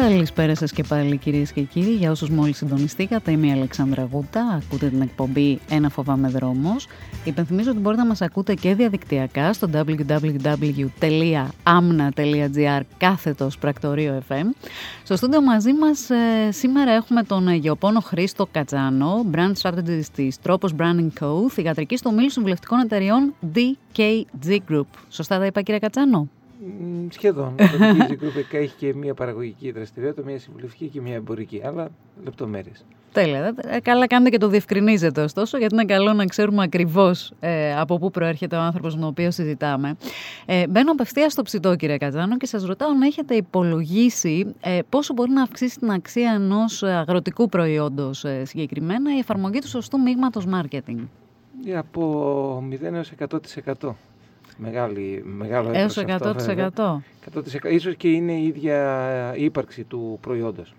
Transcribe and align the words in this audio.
Καλησπέρα 0.00 0.54
σας 0.54 0.72
και 0.72 0.82
πάλι 0.82 1.16
κυρίες 1.16 1.52
και 1.52 1.60
κύριοι. 1.60 1.90
Για 1.90 2.10
όσους 2.10 2.28
μόλις 2.30 2.56
συντονιστήκατε, 2.56 3.30
είμαι 3.30 3.46
η 3.46 3.52
Αλεξάνδρα 3.52 4.08
Γούτα. 4.12 4.60
Ακούτε 4.62 4.88
την 4.88 5.00
εκπομπή 5.00 5.60
Ένα 5.70 5.88
Φοβάμαι 5.88 6.28
Δρόμος. 6.28 6.86
Υπενθυμίζω 7.24 7.70
ότι 7.70 7.80
μπορείτε 7.80 8.02
να 8.02 8.08
μας 8.08 8.20
ακούτε 8.20 8.54
και 8.54 8.74
διαδικτυακά 8.74 9.52
στο 9.52 9.68
www.amna.gr 9.72 10.90
κάθετος 12.98 13.58
πρακτορείο 13.58 14.22
FM. 14.28 14.44
Στο 15.02 15.16
στούντιο 15.16 15.42
μαζί 15.42 15.72
μας 15.72 16.10
ε, 16.10 16.50
σήμερα 16.50 16.92
έχουμε 16.92 17.22
τον 17.22 17.54
γεωπόνο 17.54 18.00
Χρήστο 18.00 18.46
Κατζάνο, 18.50 19.26
brand 19.32 19.52
strategist 19.62 20.06
τη 20.14 20.28
Τρόπος 20.42 20.74
Branding 20.78 21.10
Co., 21.20 21.48
θηγατρική 21.50 21.96
στο 21.96 22.10
Μήλου 22.10 22.30
Συμβουλευτικών 22.30 22.78
Εταιριών 22.80 23.34
DKG 23.54 24.58
Group. 24.70 24.86
Σωστά 25.08 25.38
τα 25.38 25.46
είπα, 25.46 25.62
κύριε 25.62 25.80
Κατζάνο; 25.80 26.28
Σχεδόν. 27.08 27.54
Το 27.56 27.64
DKG 27.80 28.10
Group 28.10 28.44
έχει 28.52 28.74
και 28.76 28.94
μια 28.94 29.14
παραγωγική 29.14 29.70
δραστηριότητα, 29.70 30.22
μια 30.24 30.38
συμβουλευτική 30.38 30.86
και 30.86 31.00
μια 31.00 31.14
εμπορική, 31.14 31.62
αλλά 31.64 31.90
λεπτομέρειες. 32.24 32.84
Τέλεια. 33.12 33.54
Ε, 33.56 33.80
καλά 33.80 34.06
κάνετε 34.06 34.30
και 34.30 34.38
το 34.38 34.48
διευκρινίζετε 34.48 35.22
ωστόσο, 35.22 35.58
γιατί 35.58 35.74
είναι 35.74 35.84
καλό 35.84 36.12
να 36.12 36.24
ξέρουμε 36.24 36.62
ακριβώς 36.62 37.32
ε, 37.40 37.76
από 37.76 37.98
πού 37.98 38.10
προέρχεται 38.10 38.56
ο 38.56 38.60
άνθρωπος 38.60 38.94
με 38.94 39.00
τον 39.00 39.08
οποίος 39.08 39.34
συζητάμε. 39.34 39.96
Ε, 40.46 40.66
μπαίνω 40.68 40.92
απευθείας 40.92 41.32
στο 41.32 41.42
ψητό, 41.42 41.76
κύριε 41.76 41.96
Κατζάνο, 41.96 42.36
και 42.36 42.46
σας 42.46 42.64
ρωτάω 42.64 42.90
αν 42.90 43.02
έχετε 43.02 43.34
υπολογίσει 43.34 44.54
ε, 44.60 44.78
πόσο 44.88 45.14
μπορεί 45.14 45.30
να 45.30 45.42
αυξήσει 45.42 45.78
την 45.78 45.90
αξία 45.90 46.32
ενός 46.34 46.82
αγροτικού 46.82 47.48
προϊόντος 47.48 48.24
ε, 48.24 48.44
συγκεκριμένα 48.44 49.14
η 49.14 49.18
εφαρμογή 49.18 49.58
του 49.58 49.68
σωστού 49.68 50.00
μείγματος 50.00 50.46
marketing. 50.52 51.06
Από 51.76 52.64
0 52.70 52.82
έως 52.82 53.12
100% 53.80 53.90
μεγάλη, 54.60 55.22
μεγάλο 55.24 55.70
Έως 55.72 55.96
100%. 55.96 56.08
Αυτό, 56.10 57.02
100%. 57.34 57.70
Ίσως 57.70 57.96
και 57.96 58.08
είναι 58.10 58.32
η 58.32 58.46
ίδια 58.46 59.34
ύπαρξη 59.36 59.84
του 59.84 60.18
προϊόντος. 60.20 60.74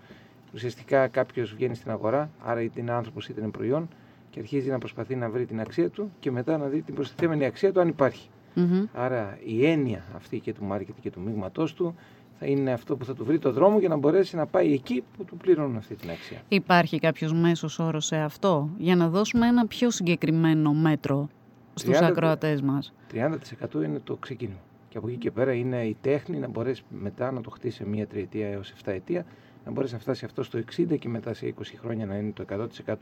Ουσιαστικά 0.54 1.08
κάποιος 1.08 1.54
βγαίνει 1.54 1.74
στην 1.74 1.90
αγορά, 1.90 2.30
άρα 2.44 2.62
είτε 2.62 2.80
είναι 2.80 2.92
άνθρωπος 2.92 3.28
είτε 3.28 3.40
είναι 3.40 3.50
προϊόν 3.50 3.88
και 4.30 4.40
αρχίζει 4.40 4.70
να 4.70 4.78
προσπαθεί 4.78 5.16
να 5.16 5.30
βρει 5.30 5.46
την 5.46 5.60
αξία 5.60 5.90
του 5.90 6.12
και 6.20 6.30
μετά 6.30 6.58
να 6.58 6.66
δει 6.66 6.82
την 6.82 6.94
προστιθέμενη 6.94 7.44
αξία 7.44 7.72
του 7.72 7.80
αν 7.80 7.88
υπάρχει. 7.88 8.28
Mm-hmm. 8.56 8.84
Άρα 8.94 9.38
η 9.44 9.66
έννοια 9.66 10.04
αυτή 10.16 10.38
και 10.38 10.52
του 10.52 10.68
marketing 10.72 11.00
και 11.00 11.10
του 11.10 11.20
μείγματός 11.20 11.74
του 11.74 11.94
θα 12.38 12.46
είναι 12.46 12.72
αυτό 12.72 12.96
που 12.96 13.04
θα 13.04 13.14
του 13.14 13.24
βρει 13.24 13.38
το 13.38 13.52
δρόμο 13.52 13.78
για 13.78 13.88
να 13.88 13.96
μπορέσει 13.96 14.36
να 14.36 14.46
πάει 14.46 14.72
εκεί 14.72 15.04
που 15.16 15.24
του 15.24 15.36
πληρώνουν 15.36 15.76
αυτή 15.76 15.94
την 15.94 16.10
αξία. 16.10 16.38
Υπάρχει 16.48 16.98
κάποιος 16.98 17.32
μέσος 17.32 17.78
όρος 17.78 18.06
σε 18.06 18.16
αυτό; 18.16 18.68
Για 18.78 18.96
να 18.96 19.08
δώσουμε 19.08 19.46
ένα 19.46 19.66
πιο 19.66 19.90
συγκεκριμένο 19.90 20.72
μέτρο 20.72 21.28
στους 21.74 21.98
30, 21.98 22.02
ακροατές 22.02 22.62
μας. 22.62 22.92
30% 23.12 23.84
είναι 23.84 24.00
το 24.04 24.16
ξεκίνημα. 24.16 24.58
Και 24.88 24.98
από 24.98 25.08
εκεί 25.08 25.16
και 25.16 25.30
πέρα 25.30 25.52
είναι 25.52 25.84
η 25.84 25.96
τέχνη 26.00 26.38
να 26.38 26.48
μπορέσει 26.48 26.82
μετά 26.88 27.32
να 27.32 27.40
το 27.40 27.50
χτίσει 27.50 27.76
σε 27.76 27.86
μία 27.86 28.06
τριετία 28.06 28.48
έως 28.48 28.72
7 28.84 28.92
ετία, 28.92 29.24
να 29.64 29.70
μπορέσει 29.70 29.92
να 29.92 29.98
φτάσει 29.98 30.24
αυτό 30.24 30.42
στο 30.42 30.58
60 30.76 30.98
και 30.98 31.08
μετά 31.08 31.34
σε 31.34 31.54
20 31.58 31.62
χρόνια 31.80 32.06
να 32.06 32.16
είναι 32.16 32.32
το 32.32 32.44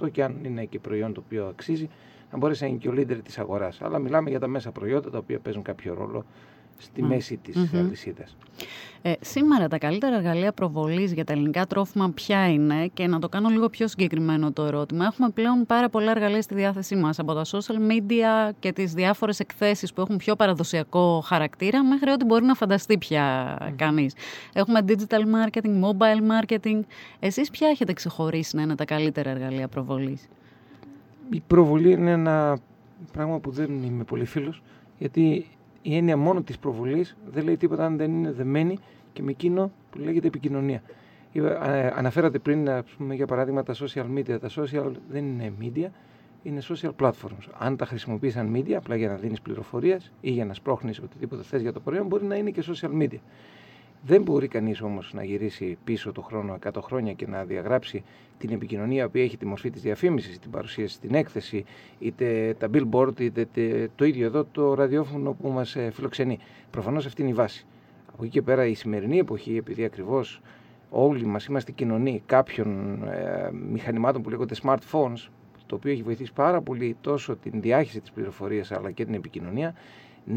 100% 0.02 0.10
και 0.10 0.24
αν 0.24 0.38
είναι 0.42 0.64
και 0.64 0.78
προϊόν 0.78 1.12
το 1.12 1.22
οποίο 1.26 1.46
αξίζει, 1.46 1.88
να 2.30 2.38
μπορέσει 2.38 2.62
να 2.62 2.68
είναι 2.68 2.78
και 2.78 2.88
ο 2.88 2.92
leader 2.96 3.18
της 3.24 3.38
αγοράς. 3.38 3.82
Αλλά 3.82 3.98
μιλάμε 3.98 4.30
για 4.30 4.38
τα 4.38 4.46
μέσα 4.46 4.70
προϊόντα 4.72 5.10
τα 5.10 5.18
οποία 5.18 5.38
παίζουν 5.38 5.62
κάποιο 5.62 5.94
ρόλο 5.94 6.24
στη 6.80 7.02
μέση 7.02 7.36
της 7.36 7.56
mm-hmm. 7.56 7.78
αλυσίδας. 7.78 8.36
Ε, 9.02 9.12
σήμερα 9.20 9.68
τα 9.68 9.78
καλύτερα 9.78 10.16
εργαλεία 10.16 10.52
προβολής 10.52 11.12
για 11.12 11.24
τα 11.24 11.32
ελληνικά 11.32 11.66
τρόφιμα 11.66 12.10
ποια 12.10 12.52
είναι; 12.52 12.86
Και 12.94 13.06
να 13.06 13.18
το 13.18 13.28
κάνω 13.28 13.48
λίγο 13.48 13.68
πιο 13.68 13.88
συγκεκριμένο 13.88 14.52
το 14.52 14.64
ερώτημα. 14.64 15.04
Έχουμε 15.04 15.30
πλέον 15.30 15.66
πάρα 15.66 15.88
πολλά 15.88 16.10
εργαλεία 16.10 16.42
στη 16.42 16.54
διάθεσή 16.54 16.96
μας 16.96 17.18
από 17.18 17.34
τα 17.34 17.44
social 17.44 17.90
media 17.90 18.50
και 18.58 18.72
τις 18.72 18.92
διάφορες 18.92 19.40
εκθέσεις 19.40 19.92
που 19.92 20.00
έχουν 20.00 20.16
πιο 20.16 20.36
παραδοσιακό 20.36 21.20
χαρακτήρα 21.24 21.84
μέχρι 21.84 22.10
ό,τι 22.10 22.24
μπορεί 22.24 22.44
να 22.44 22.54
φανταστεί 22.54 22.98
πια 22.98 23.58
mm. 23.60 23.72
κανείς. 23.76 24.14
Έχουμε 24.52 24.80
digital 24.86 25.20
marketing, 25.20 25.82
mobile 25.82 26.40
marketing. 26.40 26.80
Εσείς 27.20 27.50
ποια 27.50 27.68
έχετε 27.68 27.92
ξεχωρίσει 27.92 28.56
να 28.56 28.62
είναι 28.62 28.74
τα 28.74 28.84
καλύτερα 28.84 29.30
εργαλεία 29.30 29.68
προβολής; 29.68 30.28
Η 31.30 31.42
προβολή 31.46 31.90
είναι 31.90 32.10
ένα 32.10 32.58
πράγμα 33.12 33.38
που 33.38 33.50
δεν 33.50 33.82
είμαι 33.82 34.04
πολύ 34.04 34.24
φίλος 34.24 34.62
γιατί 34.98 35.46
η 35.82 35.96
έννοια 35.96 36.16
μόνο 36.16 36.42
της 36.42 36.58
προβολής 36.58 37.16
δεν 37.32 37.44
λέει 37.44 37.56
τίποτα 37.56 37.84
αν 37.84 37.96
δεν 37.96 38.10
είναι 38.10 38.32
δεμένη 38.32 38.78
και 39.12 39.22
με 39.22 39.30
εκείνο 39.30 39.70
που 39.90 39.98
λέγεται 39.98 40.26
επικοινωνία. 40.26 40.82
Ε, 41.32 41.90
αναφέρατε 41.94 42.38
πριν, 42.38 42.68
πούμε, 42.96 43.14
για 43.14 43.26
παράδειγμα, 43.26 43.62
τα 43.62 43.74
social 43.74 44.06
media. 44.16 44.40
Τα 44.40 44.50
social 44.56 44.92
δεν 45.10 45.24
είναι 45.24 45.52
media, 45.60 45.88
είναι 46.42 46.60
social 46.68 46.90
platforms. 47.00 47.48
Αν 47.58 47.76
τα 47.76 47.86
χρησιμοποιείς 47.86 48.32
σαν 48.32 48.56
media, 48.56 48.72
απλά 48.72 48.96
για 48.96 49.08
να 49.08 49.14
δίνεις 49.14 49.40
πληροφορίες 49.40 50.12
ή 50.20 50.30
για 50.30 50.44
να 50.44 50.54
σπρώχνεις 50.54 50.98
οτιδήποτε 50.98 51.42
θες 51.42 51.60
για 51.62 51.72
το 51.72 51.80
προϊόν, 51.80 52.06
μπορεί 52.06 52.24
να 52.24 52.34
είναι 52.36 52.50
και 52.50 52.64
social 52.66 53.02
media. 53.02 53.18
Δεν 54.02 54.22
μπορεί 54.22 54.48
κανείς 54.48 54.80
όμως 54.80 55.12
να 55.14 55.24
γυρίσει 55.24 55.78
πίσω 55.84 56.12
το 56.12 56.22
χρόνο 56.22 56.58
100 56.64 56.70
χρόνια 56.82 57.12
και 57.12 57.26
να 57.26 57.44
διαγράψει 57.44 58.02
την 58.38 58.50
επικοινωνία 58.52 59.08
που 59.08 59.18
έχει 59.18 59.36
τη 59.36 59.46
μορφή 59.46 59.70
της 59.70 59.82
διαφήμισης, 59.82 60.38
την 60.38 60.50
παρουσίαση 60.50 60.94
στην 60.94 61.14
έκθεση, 61.14 61.64
είτε 61.98 62.54
τα 62.58 62.68
billboard, 62.72 63.20
είτε 63.20 63.48
το 63.94 64.04
ίδιο 64.04 64.26
εδώ 64.26 64.44
το 64.52 64.74
ραδιόφωνο 64.74 65.32
που 65.32 65.48
μας 65.48 65.76
ε, 65.76 65.90
φιλοξενεί. 65.90 66.38
Προφανώς 66.70 67.06
αυτή 67.06 67.22
είναι 67.22 67.30
η 67.30 67.34
βάση. 67.34 67.66
Από 68.12 68.22
εκεί 68.24 68.32
και 68.32 68.42
πέρα 68.42 68.66
η 68.66 68.74
σημερινή 68.74 69.18
εποχή, 69.18 69.56
επειδή 69.56 69.84
ακριβώς 69.84 70.40
όλοι 70.90 71.26
μας 71.26 71.46
είμαστε 71.46 71.72
κοινωνοί 71.72 72.22
κάποιων 72.26 73.02
ε, 73.04 73.50
μηχανημάτων 73.52 74.22
που 74.22 74.30
λέγονται 74.30 74.54
smartphones, 74.62 75.28
το 75.66 75.74
οποίο 75.74 75.92
έχει 75.92 76.02
βοηθήσει 76.02 76.32
πάρα 76.32 76.60
πολύ 76.60 76.96
τόσο 77.00 77.36
την 77.36 77.60
διάχυση 77.60 78.00
της 78.00 78.10
πληροφορίας 78.10 78.72
αλλά 78.72 78.90
και 78.90 79.04
την 79.04 79.14
επικοινωνία, 79.14 79.74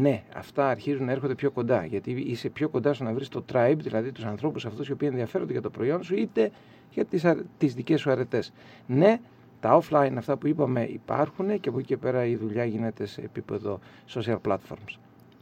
ναι, 0.00 0.22
αυτά 0.34 0.68
αρχίζουν 0.68 1.04
να 1.04 1.12
έρχονται 1.12 1.34
πιο 1.34 1.50
κοντά. 1.50 1.84
Γιατί 1.84 2.10
είσαι 2.10 2.48
πιο 2.48 2.68
κοντά 2.68 2.94
στο 2.94 3.04
να 3.04 3.12
βρεις 3.12 3.28
το 3.28 3.44
tribe, 3.52 3.76
δηλαδή 3.78 4.12
τους 4.12 4.24
ανθρώπους 4.24 4.66
αυτούς 4.66 4.88
οι 4.88 4.92
οποίοι 4.92 5.08
ενδιαφέρονται 5.10 5.52
για 5.52 5.62
το 5.62 5.70
προϊόν 5.70 6.02
σου, 6.02 6.14
είτε 6.16 6.50
για 6.90 7.04
τις 7.04 7.24
τις 7.58 7.74
δικές 7.74 8.00
σου 8.00 8.10
αρετές. 8.10 8.52
Ναι, 8.86 9.20
τα 9.60 9.82
offline, 9.82 10.12
αυτά 10.16 10.36
που 10.36 10.46
είπαμε, 10.46 10.82
υπάρχουν 10.82 11.60
και 11.60 11.68
από 11.68 11.78
εκεί 11.78 11.86
και 11.86 11.96
πέρα 11.96 12.24
η 12.24 12.36
δουλειά 12.36 12.64
γίνεται 12.64 13.06
σε 13.06 13.20
επίπεδο 13.20 13.78
social 14.08 14.38
platforms. 14.46 14.98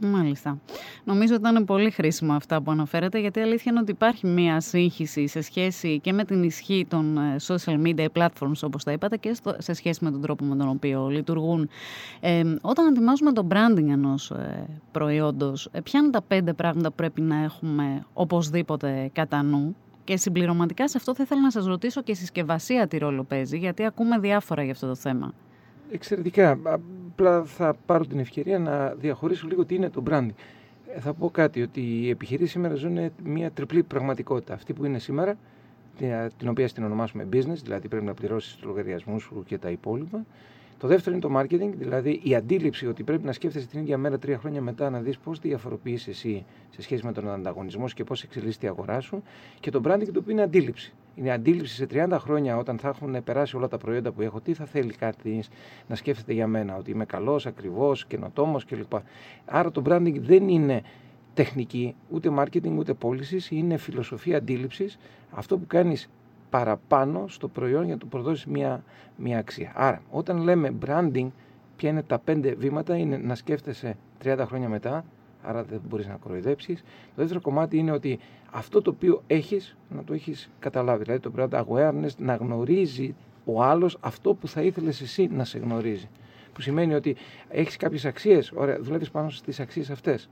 Μάλιστα. 0.07 0.59
Νομίζω 1.05 1.35
ότι 1.35 1.49
ήταν 1.49 1.65
πολύ 1.65 1.91
χρήσιμα 1.91 2.35
αυτά 2.35 2.63
που 2.63 2.71
αναφέρατε, 2.71 3.21
γιατί 3.21 3.39
η 3.39 3.43
αλήθεια 3.43 3.73
είναι 3.73 3.81
ότι 3.81 3.91
υπάρχει 3.91 4.27
μία 4.27 4.61
σύγχυση 4.61 5.27
σε 5.27 5.41
σχέση 5.41 6.01
και 6.01 6.13
με 6.13 6.25
την 6.25 6.43
ισχύ 6.43 6.87
των 6.89 7.19
ε, 7.19 7.37
social 7.47 7.83
media 7.83 8.07
platforms, 8.13 8.61
όπως 8.63 8.85
τα 8.85 8.93
είπατε, 8.93 9.17
και 9.17 9.37
σε 9.59 9.73
σχέση 9.73 10.05
με 10.05 10.11
τον 10.11 10.21
τρόπο 10.21 10.45
με 10.45 10.57
τον 10.57 10.69
οποίο 10.69 11.09
λειτουργούν. 11.09 11.69
Ε, 12.21 12.43
όταν 12.61 12.87
ετοιμάζουμε 12.87 13.33
το 13.33 13.47
branding 13.51 13.89
ενός 13.89 14.31
ε, 14.31 14.67
προϊόντος, 14.93 15.69
ε, 15.73 15.81
ποια 15.81 16.01
είναι 16.01 16.11
τα 16.11 16.23
πέντε 16.23 16.53
πράγματα 16.53 16.89
που 16.89 16.95
πρέπει 16.95 17.21
να 17.21 17.37
έχουμε 17.37 18.05
οπωσδήποτε 18.13 19.11
κατά 19.13 19.43
νου, 19.43 19.77
και 20.05 20.17
συμπληρωματικά 20.17 20.89
σε 20.89 20.97
αυτό 20.97 21.15
θα 21.15 21.23
ήθελα 21.23 21.41
να 21.41 21.51
σας 21.51 21.67
ρωτήσω 21.67 22.03
και 22.03 22.13
η 22.13 22.15
συσκευασία 22.15 22.87
τι 22.87 22.99
ρόλο 22.99 23.25
παίζει, 23.25 23.59
γιατί 23.59 23.85
ακούμε 23.85 24.19
διάφορα 24.19 24.63
για 24.63 24.73
αυτό 24.73 24.87
το 24.87 24.95
θέμα. 24.95 25.33
Εξαιρετικά. 25.93 26.59
Απλά 26.63 27.45
θα 27.45 27.77
πάρω 27.87 28.07
την 28.07 28.19
ευκαιρία 28.19 28.59
να 28.59 28.89
διαχωρίσω 28.95 29.47
λίγο 29.47 29.65
τι 29.65 29.75
είναι 29.75 29.91
το 29.91 30.03
branding. 30.11 30.35
Ε, 30.95 31.01
θα 31.01 31.13
πω 31.13 31.31
κάτι, 31.31 31.63
ότι 31.63 31.81
οι 31.81 32.09
επιχειρήσεις 32.11 32.51
σήμερα 32.51 32.75
ζουν 32.75 33.13
μια 33.25 33.51
τριπλή 33.51 33.83
πραγματικότητα. 33.83 34.55
Αυτή 34.55 34.73
που 34.73 34.85
είναι 34.85 34.99
σήμερα, 34.99 35.37
την 36.39 36.49
οποία 36.49 36.69
στην 36.69 36.85
ονομάσουμε 36.85 37.29
business, 37.33 37.59
δηλαδή 37.63 37.89
πρέπει 37.89 38.05
να 38.05 38.15
πληρώσεις 38.15 38.55
τους 38.55 38.65
λογαριασμούς 38.65 39.23
σου 39.23 39.45
και 39.47 39.59
τα 39.59 39.71
υπόλοιπα. 39.71 40.25
Το 40.83 40.89
δεύτερο 40.89 41.17
είναι 41.17 41.25
το 41.25 41.41
marketing, 41.41 41.71
δηλαδή 41.77 42.21
η 42.23 42.35
αντίληψη 42.35 42.87
ότι 42.87 43.03
πρέπει 43.03 43.25
να 43.25 43.33
σκέφτεσαι 43.33 43.67
την 43.67 43.81
ίδια 43.81 43.99
μέρα 43.99 44.19
τρία 44.19 44.39
χρόνια 44.39 44.63
μετά 44.63 44.91
να 44.91 45.01
δεις 45.01 45.19
πώς 45.19 45.39
διαφοροποιείς 45.39 46.09
εσύ 46.09 46.45
σε 46.71 46.83
σχέση 46.83 47.05
με 47.05 47.13
τον 47.13 47.31
ανταγωνισμό 47.31 47.87
και 47.87 48.05
πώς 48.05 48.23
εξελίσσεται 48.23 48.67
η 48.67 48.69
αγορά 48.69 49.01
σου. 49.01 49.23
Και 49.61 49.71
το 49.71 49.81
branding 49.85 50.07
το 50.13 50.19
οποίο 50.19 50.33
είναι 50.33 50.43
αντίληψη. 50.43 50.93
Είναι 51.15 51.31
αντίληψη 51.31 51.75
σε 51.75 51.87
30 51.91 52.17
χρόνια 52.21 52.57
όταν 52.57 52.79
θα 52.79 52.89
έχουν 52.89 53.25
περάσει 53.25 53.57
όλα 53.57 53.69
τα 53.69 53.79
προϊόντα 53.79 54.13
που 54.13 54.23
έχω, 54.23 54.41
τι 54.41 54.55
θα 54.55 54.65
θέλει 54.65 54.93
κάτι 54.93 55.43
να 55.89 55.95
σκέφτεται 55.95 56.33
για 56.33 56.47
μένα, 56.47 56.77
ότι 56.77 56.91
είμαι 56.91 57.05
καλός, 57.05 57.47
ακριβώς, 57.47 58.07
καινοτόμος 58.07 58.65
κλπ. 58.65 58.93
Άρα 59.45 59.71
το 59.71 59.83
branding 59.87 60.17
δεν 60.21 60.49
είναι 60.49 60.83
τεχνική, 61.35 61.95
ούτε 62.11 62.31
marketing, 62.39 62.77
ούτε 62.77 62.95
πώλησης, 62.95 63.51
είναι 63.51 63.77
φιλοσοφία 63.77 64.37
αντίληψης. 64.37 64.99
Αυτό 65.31 65.59
που 65.59 65.67
κάνεις 65.67 66.09
παραπάνω 66.53 67.25
στο 67.29 67.49
προϊόν 67.49 67.85
για 67.85 67.95
να 67.95 68.01
του 68.01 68.09
προδώσει 68.09 68.51
μια, 68.51 68.85
μια 69.17 69.39
αξία. 69.39 69.73
Άρα, 69.75 70.03
όταν 70.11 70.43
λέμε 70.43 70.75
branding, 70.87 71.29
ποια 71.77 71.91
είναι 71.91 72.03
τα 72.03 72.19
πέντε 72.19 72.55
βήματα, 72.55 72.97
είναι 72.97 73.17
να 73.17 73.35
σκέφτεσαι 73.35 73.97
30 74.25 74.45
χρόνια 74.47 74.69
μετά, 74.69 75.05
άρα 75.43 75.63
δεν 75.63 75.81
μπορείς 75.89 76.07
να 76.07 76.15
κοροϊδέψεις. 76.15 76.81
Το 76.81 77.15
δεύτερο 77.15 77.41
κομμάτι 77.41 77.77
είναι 77.79 77.91
ότι 77.91 78.19
αυτό 78.51 78.83
το 78.83 78.91
οποίο 78.91 79.23
έχεις, 79.27 79.77
να 79.89 80.05
το 80.05 80.13
έχεις 80.13 80.51
καταλάβει. 80.59 81.05
Δηλαδή 81.05 81.21
το 81.21 81.33
brand 81.37 81.65
awareness, 81.65 82.17
να 82.19 82.35
γνωρίζει 82.35 83.15
ο 83.45 83.63
άλλος 83.63 83.99
αυτό 84.01 84.35
που 84.35 84.49
θα 84.49 84.63
ήθελες 84.63 85.01
εσύ 85.01 85.29
να 85.33 85.45
σε 85.45 85.59
γνωρίζει. 85.59 86.09
Που 86.53 86.61
σημαίνει 86.61 86.95
ότι 86.95 87.17
έχεις 87.49 87.77
κάποιες 87.77 88.05
αξίες, 88.05 88.53
ωραία, 88.55 88.79
δουλεύεις 88.81 89.11
πάνω 89.11 89.31
στις 89.31 89.61
αξίες 89.61 89.91
αυτές. 89.91 90.29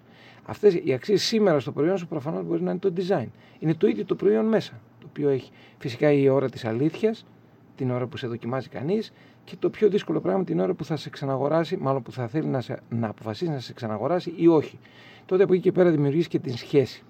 Αυτές 0.46 0.80
οι 0.84 0.92
αξίες 0.92 1.22
σήμερα 1.22 1.60
στο 1.60 1.72
προϊόν 1.72 1.98
σου 1.98 2.06
προφανώς 2.06 2.44
μπορεί 2.44 2.62
να 2.62 2.70
είναι 2.70 2.80
το 2.80 2.92
design. 2.96 3.26
Είναι 3.58 3.74
το 3.74 3.86
ίδιο 3.86 4.04
το 4.04 4.14
προϊόν 4.14 4.46
μέσα 4.46 4.80
οποίο 5.10 5.28
έχει 5.28 5.50
φυσικά 5.78 6.12
η 6.12 6.28
ώρα 6.28 6.48
της 6.48 6.64
αλήθειας, 6.64 7.26
την 7.76 7.90
ώρα 7.90 8.06
που 8.06 8.16
σε 8.16 8.26
δοκιμάζει 8.26 8.68
κανείς 8.68 9.12
και 9.44 9.56
το 9.58 9.70
πιο 9.70 9.88
δύσκολο 9.88 10.20
πράγμα 10.20 10.44
την 10.44 10.60
ώρα 10.60 10.74
που 10.74 10.84
θα 10.84 10.96
σε 10.96 11.10
ξαναγοράσει, 11.10 11.76
μάλλον 11.76 12.02
που 12.02 12.12
θα 12.12 12.26
θέλει 12.26 12.46
να, 12.46 12.60
σε, 12.60 12.78
να 12.88 13.08
αποφασίσει 13.08 13.50
να 13.50 13.60
σε 13.60 13.72
ξαναγοράσει 13.72 14.32
ή 14.36 14.46
όχι. 14.46 14.78
Τότε 15.26 15.42
από 15.42 15.52
εκεί 15.52 15.62
και 15.62 15.72
πέρα 15.72 15.90
δημιουργείς 15.90 16.28
και 16.28 16.38
την 16.38 16.56
σχέση. 16.56 17.02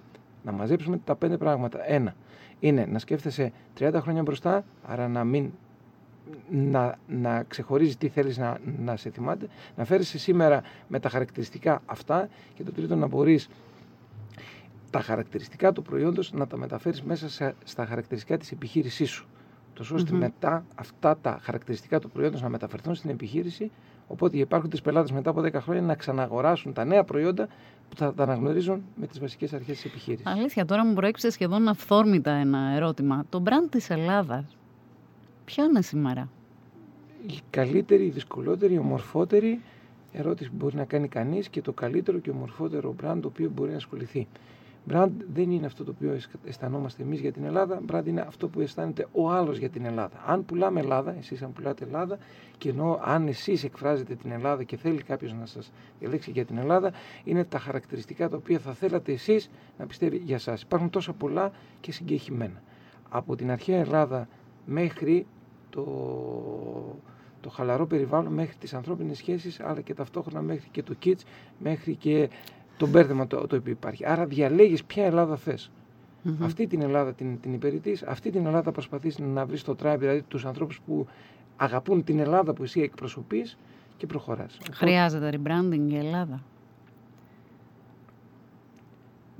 Να 0.44 0.52
μαζέψουμε 0.52 1.00
τα 1.04 1.16
πέντε 1.16 1.36
πράγματα. 1.36 1.90
Ένα 1.90 2.14
είναι 2.60 2.86
να 2.86 2.98
σκέφτεσαι 2.98 3.52
30 3.78 3.98
χρόνια 4.00 4.22
μπροστά, 4.22 4.64
άρα 4.82 5.08
να 5.08 5.24
μην 5.24 5.50
να, 6.50 6.98
να 7.06 7.42
ξεχωρίζεις 7.42 7.96
τι 7.96 8.08
θέλεις 8.08 8.38
να, 8.38 8.58
να 8.78 8.96
σε 8.96 9.10
θυμάται, 9.10 9.48
να 9.76 9.84
φέρεις 9.84 10.14
σήμερα 10.18 10.62
με 10.88 11.00
τα 11.00 11.08
χαρακτηριστικά 11.08 11.82
αυτά 11.86 12.28
και 12.54 12.62
το 12.62 12.72
τρίτο 12.72 12.96
να 12.96 13.06
μπορείς 13.06 13.48
τα 14.90 15.00
χαρακτηριστικά 15.00 15.72
του 15.72 15.82
προϊόντος 15.82 16.32
να 16.32 16.46
τα 16.46 16.56
μεταφέρεις 16.56 17.02
μέσα 17.02 17.54
στα 17.64 17.86
χαρακτηριστικά 17.86 18.36
της 18.36 18.52
επιχείρησής 18.52 19.10
σου. 19.10 19.26
Τόσο 19.74 19.96
μετά 20.10 20.64
αυτά 20.74 21.16
τα 21.22 21.38
χαρακτηριστικά 21.42 21.98
του 21.98 22.10
προϊόντος 22.10 22.42
να 22.42 22.48
μεταφερθούν 22.48 22.94
στην 22.94 23.10
επιχείρηση, 23.10 23.70
οπότε 24.06 24.38
υπάρχουν 24.38 24.70
τις 24.70 24.80
πελάτες 24.80 25.10
μετά 25.10 25.30
από 25.30 25.40
10 25.40 25.52
χρόνια 25.52 25.82
να 25.82 25.94
ξαναγοράσουν 25.94 26.72
τα 26.72 26.84
νέα 26.84 27.04
προϊόντα 27.04 27.48
που 27.88 27.96
θα 27.96 28.14
τα 28.14 28.22
αναγνωρίζουν 28.22 28.82
με 28.94 29.06
τις 29.06 29.20
βασικές 29.20 29.52
αρχές 29.52 29.76
της 29.76 29.84
επιχείρησης. 29.84 30.26
Αλήθεια, 30.26 30.64
τώρα 30.64 30.86
μου 30.86 30.94
προέκυψε 30.94 31.30
σχεδόν 31.30 31.68
αυθόρμητα 31.68 32.30
ένα 32.30 32.72
ερώτημα. 32.74 33.24
Το 33.28 33.42
brand 33.46 33.68
της 33.70 33.90
Ελλάδας 33.90 34.56
Ποιο 35.50 35.64
είναι 35.64 35.82
σήμερα; 35.82 36.28
Η 37.26 37.38
καλύτερη, 37.50 38.04
η 38.04 38.10
δυσκολότερη, 38.10 38.74
η 38.74 38.78
ομορφότερη 38.78 39.60
ερώτηση 40.12 40.50
που 40.50 40.56
μπορεί 40.56 40.76
να 40.76 40.84
κάνει 40.84 41.08
κανείς 41.08 41.48
και 41.48 41.62
το 41.62 41.72
καλύτερο 41.72 42.18
και 42.18 42.30
ομορφότερο 42.30 42.94
brand 43.02 43.18
το 43.20 43.28
οποίο 43.28 43.50
μπορεί 43.54 43.70
να 43.70 43.76
ασχοληθεί. 43.76 44.26
Brand 44.88 45.10
δεν 45.32 45.50
είναι 45.50 45.66
αυτό 45.66 45.84
το 45.84 45.90
οποίο 45.96 46.18
αισθανόμαστε 46.44 47.02
εμείς 47.02 47.20
για 47.20 47.32
την 47.32 47.44
Ελλάδα, 47.44 47.80
brand 47.92 48.06
είναι 48.06 48.20
αυτό 48.20 48.48
που 48.48 48.60
αισθάνεται 48.60 49.06
ο 49.12 49.30
άλλος 49.30 49.58
για 49.58 49.68
την 49.68 49.84
Ελλάδα. 49.84 50.22
Αν 50.26 50.44
πουλάμε 50.44 50.80
Ελλάδα, 50.80 51.16
εσείς 51.18 51.42
αν 51.42 51.52
πουλάτε 51.52 51.84
Ελλάδα 51.84 52.18
και 52.58 52.68
ενώ 52.68 53.00
αν 53.04 53.26
εσείς 53.26 53.64
εκφράζετε 53.64 54.14
την 54.14 54.30
Ελλάδα 54.30 54.62
και 54.62 54.76
θέλει 54.76 55.02
κάποιος 55.02 55.32
να 55.32 55.46
σας 55.46 55.72
διαλέξει 55.98 56.30
για 56.30 56.44
την 56.44 56.58
Ελλάδα, 56.58 56.92
είναι 57.24 57.44
τα 57.44 57.58
χαρακτηριστικά 57.58 58.28
τα 58.28 58.36
οποία 58.36 58.58
θα 58.58 58.72
θέλατε 58.72 59.12
εσείς 59.12 59.50
να 59.78 59.86
πιστεύει 59.86 60.16
για 60.16 60.38
σας. 60.38 60.62
Υπάρχουν 60.62 60.90
τόσα 60.90 61.12
πολλά 61.12 61.52
και 61.80 61.92
συγκεχημένα. 61.92 62.62
Από 63.08 63.36
την 63.36 63.50
αρχαία 63.50 63.78
Ελλάδα 63.78 64.28
μέχρι 64.66 65.26
το, 65.70 65.84
το 67.40 67.50
χαλαρό 67.50 67.86
περιβάλλον 67.86 68.32
μέχρι 68.32 68.54
τις 68.54 68.74
ανθρώπινες 68.74 69.16
σχέσεις 69.16 69.60
αλλά 69.60 69.80
και 69.80 69.94
ταυτόχρονα 69.94 70.42
μέχρι 70.42 70.68
και 70.70 70.82
το 70.82 70.94
kids 71.04 71.20
μέχρι 71.58 71.94
και 71.94 72.28
το 72.80 72.86
μπέρδεμα 72.86 73.26
το, 73.26 73.46
το 73.46 73.56
οποίο 73.56 73.72
υπάρχει. 73.72 74.06
Άρα 74.06 74.26
διαλέγεις 74.26 74.84
ποια 74.84 75.04
Ελλάδα 75.04 75.36
θες. 75.36 75.70
Αυτή 76.40 76.66
την 76.66 76.82
Ελλάδα 76.82 77.12
την, 77.12 77.40
την 77.40 77.52
υπηρετείς, 77.52 78.02
αυτή 78.02 78.30
την 78.30 78.46
Ελλάδα 78.46 78.72
προσπαθείς 78.72 79.18
να 79.18 79.46
βρεις 79.46 79.62
το 79.62 79.76
tribe, 79.82 79.96
δηλαδή 79.98 80.22
τους 80.22 80.44
ανθρώπους 80.44 80.80
που 80.86 81.06
αγαπούν 81.56 82.04
την 82.04 82.18
Ελλάδα 82.18 82.52
που 82.52 82.62
εσύ 82.62 82.80
εκπροσωπείς 82.80 83.58
και 83.96 84.06
προχωράς. 84.06 84.58
Χρειάζεται 84.72 85.30
rebranding 85.32 85.90
η 85.90 85.96
Ελλάδα. 85.96 86.42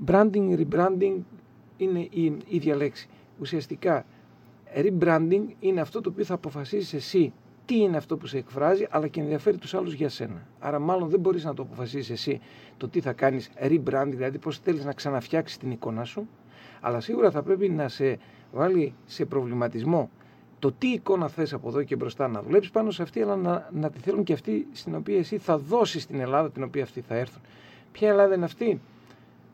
Branding, 0.05 0.65
rebranding 0.65 1.17
είναι 1.77 1.99
η 1.99 2.37
ίδια 2.47 2.75
λέξη. 2.75 3.09
Ουσιαστικά 3.39 4.05
rebranding 4.75 5.43
είναι 5.59 5.81
αυτό 5.81 6.01
το 6.01 6.09
οποίο 6.09 6.23
θα 6.23 6.33
αποφασίσεις 6.33 6.93
εσύ 6.93 7.33
τι 7.71 7.77
είναι 7.77 7.97
αυτό 7.97 8.17
που 8.17 8.27
σε 8.27 8.37
εκφράζει, 8.37 8.87
αλλά 8.89 9.07
και 9.07 9.19
ενδιαφέρει 9.19 9.57
τους 9.57 9.73
άλλους 9.73 9.93
για 9.93 10.09
σένα. 10.09 10.47
Άρα, 10.59 10.79
μάλλον 10.79 11.09
δεν 11.09 11.19
μπορείς 11.19 11.43
να 11.43 11.53
το 11.53 11.61
αποφασίσεις 11.61 12.09
εσύ 12.09 12.41
το 12.77 12.89
τι 12.89 12.99
θα 13.01 13.13
κάνεις 13.13 13.49
rebranding, 13.61 14.11
δηλαδή 14.11 14.37
πώς 14.37 14.57
θέλεις 14.57 14.85
να 14.85 14.93
ξαναφτιάξεις 14.93 15.57
την 15.57 15.71
εικόνα 15.71 16.03
σου, 16.03 16.27
αλλά 16.81 16.99
σίγουρα 16.99 17.31
θα 17.31 17.43
πρέπει 17.43 17.69
να 17.69 17.87
σε 17.87 18.17
βάλει 18.51 18.93
σε 19.05 19.25
προβληματισμό 19.25 20.09
το 20.59 20.71
τι 20.71 20.87
εικόνα 20.87 21.27
θες 21.27 21.53
από 21.53 21.67
εδώ 21.69 21.83
και 21.83 21.95
μπροστά 21.95 22.27
να 22.27 22.41
δουλέψεις 22.41 22.71
πάνω 22.71 22.91
σε 22.91 23.01
αυτή, 23.01 23.21
αλλά 23.21 23.35
να, 23.35 23.69
να 23.71 23.89
τη 23.89 23.99
θέλουν 23.99 24.23
και 24.23 24.33
αυτή 24.33 24.67
στην 24.71 24.95
οποία 24.95 25.17
εσύ 25.17 25.37
θα 25.37 25.57
δώσεις 25.57 26.03
στην 26.03 26.19
Ελλάδα 26.19 26.51
την 26.51 26.63
οποία 26.63 26.83
αυτοί 26.83 27.01
θα 27.01 27.15
έρθουν. 27.15 27.41
Ποια 27.91 28.09
Ελλάδα 28.09 28.35
είναι 28.35 28.45
αυτή, 28.45 28.81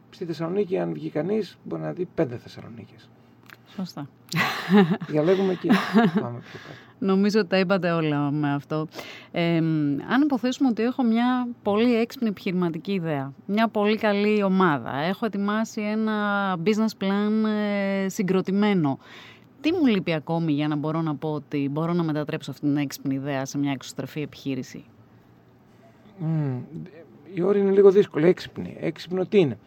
Στη 0.10 0.26
Θεσσαλονίκη, 0.26 0.78
αν 0.78 0.94
βγει 0.94 1.10
κανείς, 1.10 1.58
μπορεί 1.64 1.82
να 1.82 1.92
δει 1.94 2.08
πέντε 2.16 2.38
Θεσσαλονίκες. 2.38 3.10
Σωστά. 3.78 4.10
Διαλέγουμε 5.08 5.54
και 5.54 5.68
πάμε 6.22 6.40
πιο 6.40 6.60
κάτω. 6.60 6.80
Νομίζω 7.00 7.40
ότι 7.40 7.50
τα 7.50 7.60
είπατε 7.60 7.92
όλα 7.92 8.32
με 8.32 8.54
αυτό. 8.54 8.88
Ε, 9.32 9.58
αν 10.10 10.22
υποθέσουμε 10.24 10.70
ότι 10.70 10.84
έχω 10.84 11.04
μια 11.04 11.48
πολύ 11.64 11.96
έξυπνη 11.96 12.28
επιχειρηματική 12.28 12.92
ιδέα, 12.92 13.34
μια 13.46 13.68
πολύ 13.68 13.98
καλή 13.98 14.44
ομάδα, 14.44 14.96
έχω 14.96 15.26
ετοιμάσει 15.26 15.82
ένα 15.82 16.58
business 16.66 17.04
plan 17.04 17.50
ε, 18.04 18.10
συγκροτημένο, 18.10 19.00
τι 19.62 19.72
μου 19.74 19.86
λείπει 19.86 20.14
ακόμη 20.14 20.52
για 20.52 20.68
να 20.68 20.76
μπορώ 20.76 21.02
να 21.02 21.16
πω 21.16 21.30
ότι 21.34 21.70
μπορώ 21.72 21.94
να 21.94 22.04
μετατρέψω 22.04 22.52
αυτή 22.52 22.66
την 22.66 22.78
έξυπνη 22.78 23.16
ιδέα 23.16 23.46
σε 23.46 23.58
μια 23.58 23.72
εξωστρεφή 23.72 24.22
επιχείρηση; 24.22 24.86
Mm, 26.22 26.60
η 27.34 27.42
όρη 27.42 27.60
είναι 27.60 27.72
λίγο 27.72 27.92
δύσκολη. 27.92 28.28
Έξυπνη. 28.28 28.78
Έξυπνο 28.80 29.26
τι 29.26 29.40
είναι; 29.40 29.58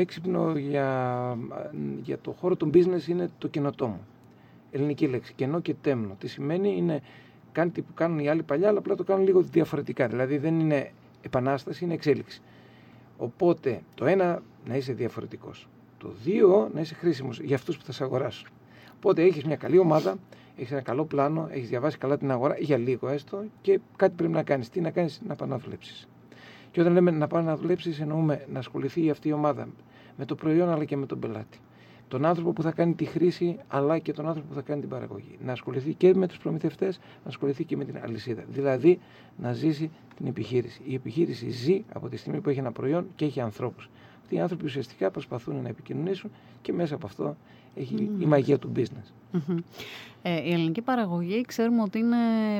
Έξυπνο 0.00 0.56
για, 0.56 1.38
για 2.02 2.18
το 2.18 2.32
χώρο 2.32 2.56
του 2.56 2.70
business 2.74 3.08
είναι 3.08 3.30
το 3.38 3.48
καινοτόμο. 3.48 4.00
Ελληνική 4.70 5.06
λέξη. 5.06 5.32
Κενό 5.32 5.60
και 5.60 5.74
τέμνο. 5.74 6.16
Τι 6.18 6.28
σημαίνει 6.28 6.76
είναι 6.76 7.02
κάτι 7.52 7.82
που 7.82 7.94
κάνουν 7.94 8.18
οι 8.18 8.28
άλλοι 8.28 8.42
παλιά, 8.42 8.68
αλλά 8.68 8.78
απλά 8.78 8.94
το 8.94 9.04
κάνουν 9.04 9.24
λίγο 9.24 9.40
διαφορετικά. 9.40 10.08
Δηλαδή 10.08 10.38
δεν 10.38 10.60
είναι 10.60 10.92
επανάσταση, 11.22 11.84
είναι 11.84 11.94
εξέλιξη. 11.94 12.40
Οπότε 13.16 13.80
το 13.94 14.06
ένα 14.06 14.42
να 14.66 14.76
είσαι 14.76 14.92
διαφορετικός. 14.92 15.68
Το 15.98 16.10
δύο 16.24 16.70
να 16.74 16.80
είσαι 16.80 16.94
χρήσιμος 16.94 17.40
για 17.40 17.56
αυτούς 17.56 17.76
που 17.76 17.84
θα 17.84 17.92
σε 17.92 18.04
αγοράσουν. 18.04 18.48
Οπότε 18.96 19.22
έχεις 19.22 19.44
μια 19.44 19.56
καλή 19.56 19.78
ομάδα, 19.78 20.16
έχεις 20.56 20.72
ένα 20.72 20.80
καλό 20.80 21.04
πλάνο, 21.04 21.48
έχεις 21.50 21.68
διαβάσει 21.68 21.98
καλά 21.98 22.18
την 22.18 22.30
αγορά 22.30 22.56
για 22.58 22.76
λίγο 22.76 23.08
έστω 23.08 23.44
και 23.60 23.80
κάτι 23.96 24.14
πρέπει 24.16 24.32
να 24.32 24.42
κάνεις. 24.42 24.68
Τι 24.68 24.80
να 24.80 24.90
κάνεις, 24.90 25.20
να 25.26 25.32
επαναδουλέψει. 25.32 26.08
Και 26.70 26.80
όταν 26.80 26.92
λέμε 26.92 27.10
να 27.10 27.26
πάει 27.26 27.42
να 27.42 27.56
δουλέψει, 27.56 27.96
εννοούμε 28.00 28.46
να 28.52 28.58
ασχοληθεί 28.58 29.10
αυτή 29.10 29.28
η 29.28 29.32
ομάδα 29.32 29.68
με 30.18 30.24
το 30.24 30.34
προϊόν 30.34 30.68
αλλά 30.68 30.84
και 30.84 30.96
με 30.96 31.06
τον 31.06 31.18
πελάτη. 31.18 31.58
Τον 32.08 32.24
άνθρωπο 32.24 32.52
που 32.52 32.62
θα 32.62 32.70
κάνει 32.70 32.94
τη 32.94 33.04
χρήση 33.04 33.58
αλλά 33.68 33.98
και 33.98 34.12
τον 34.12 34.26
άνθρωπο 34.26 34.48
που 34.48 34.54
θα 34.54 34.60
κάνει 34.62 34.80
την 34.80 34.88
παραγωγή. 34.90 35.38
Να 35.44 35.52
ασχοληθεί 35.52 35.94
και 35.94 36.14
με 36.14 36.26
τους 36.26 36.38
προμηθευτές, 36.38 36.98
να 36.98 37.28
ασχοληθεί 37.28 37.64
και 37.64 37.76
με 37.76 37.84
την 37.84 37.98
αλυσίδα. 38.02 38.44
Δηλαδή 38.48 38.98
να 39.36 39.52
ζήσει 39.52 39.90
την 40.16 40.26
επιχείρηση. 40.26 40.80
Η 40.84 40.94
επιχείρηση 40.94 41.50
ζει 41.50 41.84
από 41.92 42.08
τη 42.08 42.16
στιγμή 42.16 42.40
που 42.40 42.48
έχει 42.50 42.58
ένα 42.58 42.72
προϊόν 42.72 43.06
και 43.14 43.24
έχει 43.24 43.40
ανθρώπους. 43.40 43.90
Αυτοί 44.28 44.40
οι 44.40 44.42
άνθρωποι 44.42 44.64
ουσιαστικά 44.64 45.10
προσπαθούν 45.10 45.62
να 45.62 45.68
επικοινωνήσουν 45.68 46.30
και 46.62 46.72
μέσα 46.72 46.94
από 46.94 47.06
αυτό 47.06 47.36
έχει 47.74 48.10
η 48.18 48.26
μαγεία 48.26 48.58
του 48.58 48.72
business. 48.76 49.38
Ε, 50.22 50.48
η 50.48 50.52
ελληνική 50.52 50.82
παραγωγή 50.82 51.42
ξέρουμε 51.46 51.82
ότι 51.82 51.98
είναι 51.98 52.16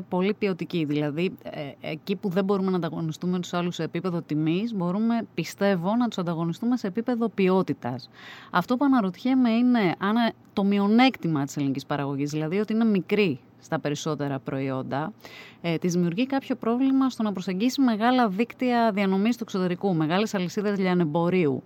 πολύ 0.09 0.35
ποιοτική. 0.35 0.85
Δηλαδή, 0.85 1.33
ε, 1.43 1.71
εκεί 1.81 2.17
που 2.17 2.29
δεν 2.29 2.45
μπορούμε 2.45 2.71
να 2.71 2.77
ανταγωνιστούμε 2.77 3.41
τους 3.41 3.53
άλλους 3.53 3.75
σε 3.75 3.83
επίπεδο 3.83 4.23
τιμής, 4.23 4.75
μπορούμε, 4.75 5.27
πιστεύω, 5.35 5.97
να 5.97 6.09
τους 6.09 6.19
ανταγωνιστούμε 6.19 6.77
σε 6.77 6.87
επίπεδο 6.87 7.29
ποιότητας. 7.29 8.11
Αυτό 8.51 8.77
που 8.77 8.85
αναρωτιέμαι 8.85 9.51
είναι 9.51 9.95
αν 9.99 10.17
ε, 10.17 10.33
το 10.53 10.65
μειονέκτημα 10.65 11.45
της 11.45 11.57
ελληνικής 11.57 11.87
παραγωγής, 11.87 12.31
δηλαδή 12.31 12.59
ότι 12.59 12.73
είναι 12.73 12.85
μικρή 12.85 13.41
στα 13.61 13.81
περισσότερα 13.81 14.39
προϊόντα, 14.39 15.13
ε, 15.61 15.77
της 15.77 15.93
δημιουργεί 15.93 16.27
κάποιο 16.27 16.57
πρόβλημα 16.57 17.11
στο 17.11 17.23
να 17.23 17.33
προσεγγίσει 17.33 17.81
μεγάλα 17.81 18.29
δίκτυα 18.29 18.91
διανομής 18.95 19.37
του 19.37 19.43
εξωτερικού, 19.43 19.95
μεγάλες 19.95 20.35
αλυσίδες 20.35 20.79
λιανεμπορίου. 20.79 21.63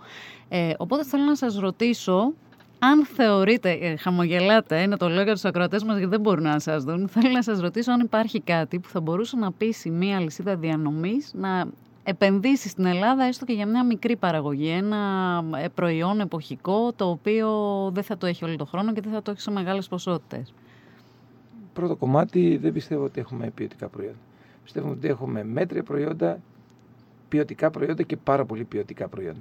Ε, 0.49 0.73
οπότε 0.77 1.05
θέλω 1.05 1.25
να 1.25 1.35
σας 1.37 1.59
ρωτήσω 1.59 2.33
αν 2.79 3.07
θεωρείτε, 3.07 3.71
ε, 3.71 3.97
χαμογελάτε, 3.97 4.87
να 4.87 4.97
το 4.97 5.09
λέω 5.09 5.23
για 5.23 5.33
τους 5.33 5.45
ακροατές 5.45 5.85
μας 5.85 5.97
γιατί 5.97 6.11
δεν 6.11 6.21
μπορούν 6.21 6.43
να 6.43 6.59
σας 6.59 6.85
δουν, 6.85 7.09
θέλω 7.09 7.31
να 7.31 7.43
σας 7.43 7.61
ρωτήσω 7.61 7.93
αν 7.93 8.01
υπάρχει 8.01 8.41
κάτι 8.41 8.79
που 8.79 8.89
θα 8.89 9.01
μπορούσε 9.01 9.37
να 9.37 9.53
πείσει 9.53 9.91
μία 9.91 10.17
αλυσίδα 10.17 10.57
διανομής 10.57 11.31
να 11.35 11.67
επενδύσει 12.05 12.69
στην 12.69 12.85
Ελλάδα 12.85 13.25
έστω 13.25 13.45
και 13.45 13.53
για 13.53 13.67
μια 13.67 13.85
μικρή 13.85 14.17
παραγωγή. 14.17 14.69
Ένα 14.69 14.99
ε, 15.57 15.69
προϊόν 15.69 16.21
εποχικό 16.21 16.93
το 16.93 17.09
οποίο 17.09 17.51
δεν 17.93 18.03
θα 18.03 18.17
το 18.17 18.27
έχει 18.27 18.45
όλο 18.45 18.57
τον 18.57 18.67
χρόνο 18.67 18.93
και 18.93 19.01
δεν 19.01 19.13
θα 19.13 19.23
το 19.23 19.31
έχει 19.31 19.41
σε 19.41 19.51
μεγάλες 19.51 19.89
ποσότητες. 19.89 20.55
Πρώτο 21.73 21.97
κομμάτι 21.97 22.57
δεν 22.57 22.73
πιστεύω 22.73 23.05
ότι 23.05 23.21
έχουμε 23.21 23.50
ποιοτικά 23.55 23.88
προϊόντα. 23.88 24.19
Πιστεύω 24.62 24.91
ότι 24.91 25.09
έχουμε 25.09 25.45
μέτρια 25.45 25.83
προϊόντα, 25.83 26.41
ποιοτικά 27.29 27.71
προϊόντα 27.71 28.02
και 28.02 28.17
πάρα 28.17 28.45
πολύ 28.45 28.64
ποιοτικά 28.64 29.09
προϊόντα. 29.09 29.41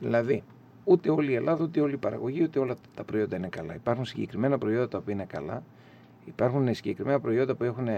Δηλαδή, 0.00 0.42
ούτε 0.84 1.10
όλη 1.10 1.30
η 1.30 1.34
Ελλάδα, 1.34 1.64
ούτε 1.64 1.80
όλη 1.80 1.94
η 1.94 1.96
παραγωγή, 1.96 2.42
ούτε 2.42 2.58
όλα 2.58 2.76
τα 2.94 3.04
προϊόντα 3.04 3.36
είναι 3.36 3.48
καλά. 3.48 3.74
Υπάρχουν 3.74 4.04
συγκεκριμένα 4.04 4.58
προϊόντα 4.58 4.88
τα 4.88 4.98
οποία 4.98 5.14
είναι 5.14 5.24
καλά. 5.24 5.62
Υπάρχουν 6.24 6.74
συγκεκριμένα 6.74 7.20
προϊόντα 7.20 7.54
που 7.54 7.64
έχουν 7.64 7.88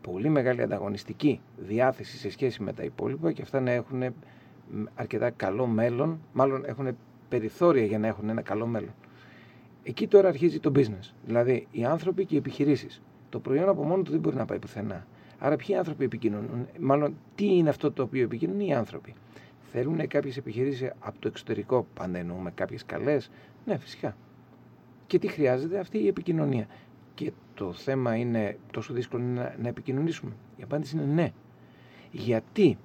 πολύ 0.00 0.28
μεγάλη 0.28 0.62
ανταγωνιστική 0.62 1.40
διάθεση 1.56 2.16
σε 2.16 2.30
σχέση 2.30 2.62
με 2.62 2.72
τα 2.72 2.82
υπόλοιπα 2.82 3.32
και 3.32 3.42
αυτά 3.42 3.60
να 3.60 3.70
έχουν 3.70 4.02
αρκετά 4.94 5.30
καλό 5.30 5.66
μέλλον, 5.66 6.20
μάλλον 6.32 6.64
έχουν 6.64 6.96
περιθώρια 7.28 7.84
για 7.84 7.98
να 7.98 8.06
έχουν 8.06 8.28
ένα 8.28 8.42
καλό 8.42 8.66
μέλλον. 8.66 8.94
Εκεί 9.88 10.06
τώρα 10.06 10.28
αρχίζει 10.28 10.60
το 10.60 10.72
business. 10.74 11.12
Δηλαδή 11.26 11.66
οι 11.70 11.84
άνθρωποι 11.84 12.24
και 12.24 12.34
οι 12.34 12.38
επιχειρήσεις. 12.38 13.02
Το 13.28 13.40
προϊόν 13.40 13.68
από 13.68 13.84
μόνο 13.84 14.02
του 14.02 14.10
δεν 14.10 14.20
μπορεί 14.20 14.36
να 14.36 14.44
πάει 14.44 14.58
πουθενά. 14.58 15.06
Άρα, 15.38 15.56
ποιοι 15.56 15.74
άνθρωποι 15.76 16.04
επικοινωνούν, 16.04 16.66
μάλλον 16.80 17.16
τι 17.34 17.56
είναι 17.56 17.68
αυτό 17.68 17.92
το 17.92 18.02
οποίο 18.02 18.22
επικοινωνούν 18.22 18.60
οι 18.60 18.74
άνθρωποι. 18.74 19.14
Θέλουν 19.72 20.06
κάποιες 20.08 20.36
επιχειρήσεις 20.36 20.90
από 20.98 21.18
το 21.18 21.28
εξωτερικό, 21.28 21.86
πάντα 21.94 22.18
εννοούμε 22.18 22.50
κάποιες 22.50 22.84
καλές; 22.84 23.30
Ναι, 23.64 23.78
φυσικά. 23.78 24.16
Και 25.06 25.18
τι 25.18 25.26
χρειάζεται 25.28 25.78
αυτή 25.78 25.98
η 25.98 26.06
επικοινωνία; 26.06 26.66
Και 27.14 27.32
το 27.54 27.72
θέμα 27.72 28.16
είναι 28.16 28.58
τόσο 28.72 28.92
δύσκολο 28.92 29.22
να, 29.24 29.54
να 29.62 29.68
επικοινωνήσουμε; 29.68 30.32
Η 30.56 30.62
απάντηση 30.62 30.96
είναι 30.96 31.04
ναι. 31.04 31.32
Γιατί, 32.10 32.78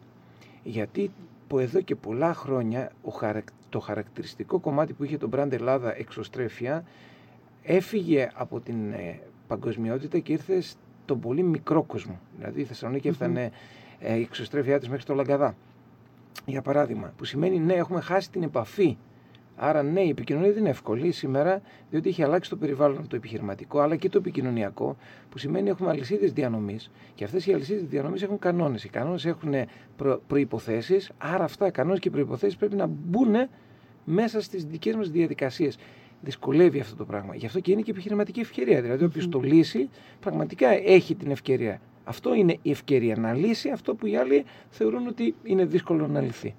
Γιατί 0.64 1.12
που 1.48 1.60
εδώ 1.60 1.82
και 1.82 1.96
πολλά 1.96 2.34
χρόνια 2.34 2.92
το 3.70 3.80
χαρακτηριστικό 3.80 4.60
κομμάτι 4.60 4.94
που 4.94 5.04
είχε 5.04 5.18
το 5.18 5.30
brand 5.34 5.52
Ελλάδα 5.52 5.98
εξωστρέφεια 5.98 6.84
έφυγε 7.64 8.32
από 8.34 8.60
την 8.60 8.92
ε, 8.92 9.20
παγκοσμιότητα 9.48 10.20
και 10.20 10.32
ήρθε 10.32 10.62
στον 10.62 11.20
πολύ 11.20 11.44
μικρό 11.44 11.84
κόσμο. 11.84 12.20
Δηλαδή 12.38 12.62
η 12.62 12.64
Θεσσαλονίκη 12.64 13.08
έφτανε 13.08 13.52
ε, 14.00 14.16
η 14.16 14.22
εξωστρέφειά 14.22 14.80
της 14.80 14.90
μέχρι 14.90 15.06
το 15.06 15.14
Λαγκαδά. 15.14 15.56
Για 16.46 16.62
παράδειγμα, 16.62 17.14
που 17.18 17.26
σημαίνει 17.26 17.60
ναι, 17.60 17.74
έχουμε 17.74 18.02
χάσει 18.02 18.32
την 18.32 18.44
επαφή 18.44 18.98
Άρα, 19.56 19.84
ναι, 19.84 20.02
η 20.02 20.10
επικοινωνία 20.10 20.50
δεν 20.50 20.60
είναι 20.60 20.70
εύκολη 20.70 21.12
σήμερα, 21.12 21.62
διότι 21.90 22.10
έχει 22.10 22.24
αλλάξει 22.24 22.50
το 22.50 22.56
περιβάλλον 22.56 23.08
το 23.08 23.16
επιχειρηματικό, 23.16 23.80
αλλά 23.80 23.96
και 23.96 24.10
το 24.10 24.18
επικοινωνιακό, 24.18 24.98
που 25.30 25.38
σημαίνει 25.38 25.70
έχουμε 25.70 25.90
αλυσίδες 25.90 26.34
διανομής. 26.34 26.92
Και 27.16 27.24
αυτές 27.24 27.46
οι 27.46 27.54
αλυσίδες 27.54 27.84
διανομής 27.84 28.22
έχουν 28.22 28.40
κανόνες. 28.40 28.84
Οι 28.84 28.90
κανόνες 28.90 29.26
έχουν 29.26 29.54
προ, 29.96 30.22
προποθέσει, 30.28 31.00
άρα 31.18 31.44
αυτά 31.44 31.68
οι 31.68 31.72
κανόνες 31.72 32.00
και 32.00 32.08
οι 32.08 32.12
προποθέσει 32.12 32.58
πρέπει 32.58 32.76
να 32.76 32.86
μπουν 32.86 33.36
μέσα 34.06 34.42
στις 34.42 34.66
δικές 34.66 34.96
μας 34.96 35.10
διαδικασίες. 35.10 35.78
Δυσκολεύει 36.22 36.80
αυτό 36.80 36.96
το 36.96 37.06
πράγμα. 37.06 37.36
Γι' 37.36 37.46
αυτό 37.46 37.60
και 37.60 37.72
είναι 37.72 37.82
και 37.82 37.92
επιχειρηματική 37.92 38.40
ευκαιρία. 38.40 38.82
Δηλαδή, 38.82 39.04
όποιος 39.04 39.30
το 39.30 39.40
λύσει, 39.40 39.90
πραγματικά 40.20 40.70
έχει 40.70 41.16
την 41.16 41.32
ευκαιρία. 41.32 41.82
Αυτό 42.04 42.34
είναι 42.34 42.58
η 42.62 42.72
ευκαιρία 42.72 43.16
να 43.16 43.34
λύσει 43.34 43.70
αυτό 43.70 43.96
που 43.96 44.06
οι 44.06 44.18
άλλοι 44.18 44.44
θεωρούν 44.70 45.08
ότι 45.08 45.36
είναι 45.44 45.66
δύσκολο 45.66 46.08
να 46.08 46.22
λυθεί. 46.22 46.56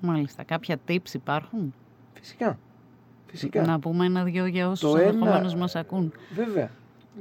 Μάλιστα. 0.00 0.42
Κάποια 0.42 0.76
tips 0.88 1.14
υπάρχουν; 1.14 1.74
Φυσικά. 2.20 2.58
Φυσικά. 3.26 3.66
Να 3.66 3.78
πούμε 3.78 4.06
ένα-δυο 4.06 4.46
για 4.46 4.68
όσους 4.68 4.94
ενδεχομένως 4.94 5.54
μας 5.54 5.76
ακούν. 5.76 6.12
Βέβαια. 6.34 6.70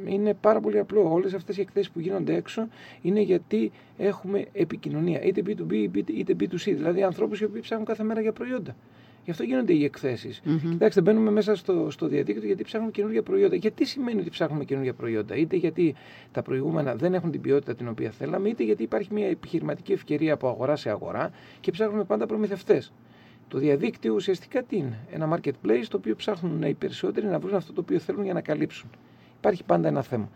Είναι 0.06 0.34
πάρα 0.34 0.60
πολύ 0.60 0.80
απλό. 0.80 1.12
Όλες 1.12 1.34
αυτές 1.34 1.58
οι 1.58 1.62
εκθέσεις 1.62 1.92
που 1.92 2.00
γίνονται 2.00 2.36
έξω 2.36 2.68
είναι 3.02 3.22
γιατί 3.22 3.72
έχουμε 3.98 4.46
επικοινωνία. 4.54 5.22
Είτε 5.22 5.42
B2B 5.46 5.90
είτε 6.08 6.36
B2C. 6.40 6.58
Δηλαδή 6.64 7.04
ανθρώπους 7.04 7.40
οι 7.40 7.44
οποίοι 7.44 7.62
ψάχνουν 7.62 7.86
κάθε 7.88 8.04
μέρα 8.04 8.22
για 8.22 8.32
προϊόντα. 8.32 8.76
Γι' 9.24 9.32
αυτό 9.32 9.44
γίνονται 9.44 9.74
οι 9.74 9.84
εκθέσεις. 9.84 10.42
Mm-hmm. 10.46 10.70
Κοιτάξτε, 10.70 11.02
μπαίνουμε 11.02 11.32
μέσα 11.32 11.56
στο, 11.56 11.92
στο 11.92 12.08
διαδίκτυο 12.08 12.48
γιατί 12.48 12.64
ψάχνουμε 12.64 12.92
καινούργια 12.92 13.24
προϊόντα. 13.24 13.56
Γιατί 13.56 13.86
σημαίνει 13.86 14.20
ότι 14.20 14.30
ψάχνουμε 14.30 14.64
καινούργια 14.64 14.94
προϊόντα, 14.94 15.36
είτε 15.36 15.56
γιατί 15.56 15.96
τα 16.32 16.42
προηγούμενα 16.42 16.96
δεν 16.96 17.14
έχουν 17.14 17.32
την 17.32 17.42
ποιότητα 17.42 17.76
την 17.76 17.88
οποία 17.88 18.12
θέλαμε, 18.12 18.50
είτε 18.50 18.64
γιατί 18.64 18.84
υπάρχει 18.84 19.14
μια 19.14 19.28
επιχειρηματική 19.28 19.92
ευκαιρία 19.92 20.34
από 20.34 20.48
αγορά 20.48 20.76
σε 20.76 20.90
αγορά 20.90 21.32
και 21.60 21.72
ψάχνουμε 21.72 22.04
πάντα 22.04 22.26
προμηθευτές. 22.26 22.92
Το 23.50 23.58
διαδίκτυο 23.58 24.14
ουσιαστικά 24.14 24.64
τι 24.64 24.78
είναι; 24.78 24.98
Ένα 25.12 25.38
marketplace 25.38 25.86
το 25.90 25.98
οποίο 25.98 26.16
ψάχνουν 26.16 26.62
οι 26.62 26.74
περισσότεροι 26.74 27.26
να 27.26 27.40
βρουν 27.40 27.56
αυτό 27.56 27.74
το 27.74 27.82
οποίο 27.82 28.00
θέλουν 28.00 28.24
για 28.24 28.34
να 28.34 28.42
καλύψουν. 28.42 28.90
Υπάρχει 29.38 29.64
πάντα 29.64 29.88
ένα 29.88 30.02
θέμα. 30.02 30.30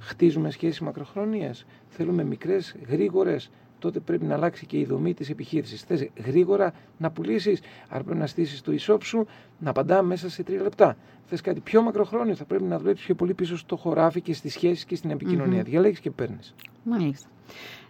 Χτίζουμε 0.00 0.50
σχέσεις 0.50 0.80
μακροχρόνια. 0.80 1.54
Θέλουμε 1.88 2.24
μικρές, 2.24 2.76
γρήγορες. 2.88 3.50
Τότε 3.78 4.00
πρέπει 4.00 4.24
να 4.24 4.34
αλλάξει 4.34 4.66
και 4.66 4.78
η 4.78 4.84
δομή 4.84 5.14
της 5.14 5.30
επιχείρησης. 5.30 5.82
Θες 5.82 6.08
γρήγορα 6.24 6.72
να 6.98 7.10
πουλήσεις, 7.10 7.60
άρα 7.88 8.04
πρέπει 8.04 8.18
να 8.18 8.26
στήσεις 8.26 8.60
το 8.60 8.72
e 8.72 8.98
σου 9.02 9.26
να 9.58 9.70
απαντά 9.70 10.02
μέσα 10.02 10.30
σε 10.30 10.42
τρία 10.42 10.62
λεπτά. 10.62 10.96
Θες 11.24 11.40
κάτι 11.40 11.60
πιο 11.60 11.82
μακροχρόνιο, 11.82 12.34
θα 12.34 12.44
πρέπει 12.44 12.64
να 12.64 12.78
δουλέψεις 12.78 13.04
πιο 13.06 13.14
πολύ 13.14 13.34
πίσω 13.34 13.56
στο 13.56 13.76
χωράφι 13.76 14.20
και 14.20 14.34
στις 14.34 14.52
σχέσεις 14.52 14.84
και 14.84 14.96
στην 14.96 15.10
επικοινωνία. 15.10 15.62
Mm-hmm. 15.62 15.64
Διαλέγεις 15.64 16.00
και 16.00 16.10
παίρνεις. 16.10 16.54
Μάλιστα. 16.88 17.28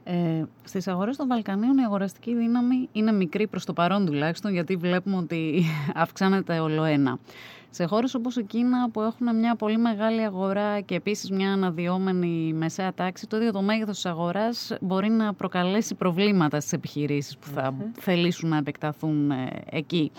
Ε, 0.04 0.44
στις 0.64 0.88
αγορές 0.88 1.16
των 1.16 1.28
Βαλκανίων 1.28 1.78
η 1.78 1.84
αγοραστική 1.84 2.34
δύναμη 2.34 2.88
είναι 2.92 3.12
μικρή 3.12 3.46
προς 3.46 3.64
το 3.64 3.72
παρόν 3.72 4.06
τουλάχιστον 4.06 4.52
γιατί 4.52 4.76
βλέπουμε 4.76 5.16
ότι 5.16 5.64
αυξάνεται 5.94 6.58
όλο 6.58 6.84
ένα. 6.84 7.18
Σε 7.70 7.84
χώρες 7.84 8.14
όπως 8.14 8.36
η 8.36 8.42
Κίνα 8.42 8.90
που 8.90 9.00
έχουν 9.00 9.36
μια 9.36 9.54
πολύ 9.56 9.78
μεγάλη 9.78 10.20
αγορά 10.20 10.80
και 10.80 10.94
επίσης 10.94 11.30
μια 11.30 11.52
αναδυόμενη 11.52 12.52
μεσαία 12.52 12.94
τάξη, 12.94 13.26
το 13.26 13.36
ίδιο 13.36 13.52
το 13.52 13.62
μέγεθος 13.62 13.94
της 13.94 14.06
αγοράς 14.06 14.76
μπορεί 14.80 15.08
να 15.08 15.34
προκαλέσει 15.34 15.94
προβλήματα 15.94 16.60
στις 16.60 16.72
επιχειρήσεις 16.72 17.36
που 17.38 17.46
θα 17.46 17.74
θελήσουν 17.92 18.48
να 18.48 18.56
επεκταθούν 18.56 19.30
ε, 19.30 19.48
εκεί. 19.70 20.10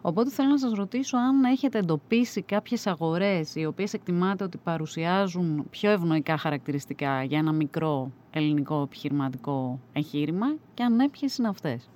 Οπότε 0.00 0.30
θέλω 0.30 0.48
να 0.48 0.58
σας 0.58 0.72
ρωτήσω 0.72 1.16
αν 1.16 1.44
έχετε 1.44 1.78
εντοπίσει 1.78 2.42
κάποιες 2.42 2.86
αγορές 2.86 3.54
οι 3.54 3.64
οποίες 3.64 3.92
εκτιμάτε 3.92 4.44
ότι 4.44 4.58
παρουσιάζουν 4.64 5.66
πιο 5.70 5.90
ευνοϊκά 5.90 6.36
χαρακτηριστικά 6.36 7.22
για 7.22 7.38
ένα 7.38 7.52
μικρό 7.52 8.10
ελληνικό 8.30 8.82
επιχειρηματικό 8.82 9.80
εγχείρημα 9.92 10.46
και 10.74 10.82
αν 10.82 10.96
ναι, 10.96 11.04
είναι 11.38 11.48
αυτές; 11.48 11.88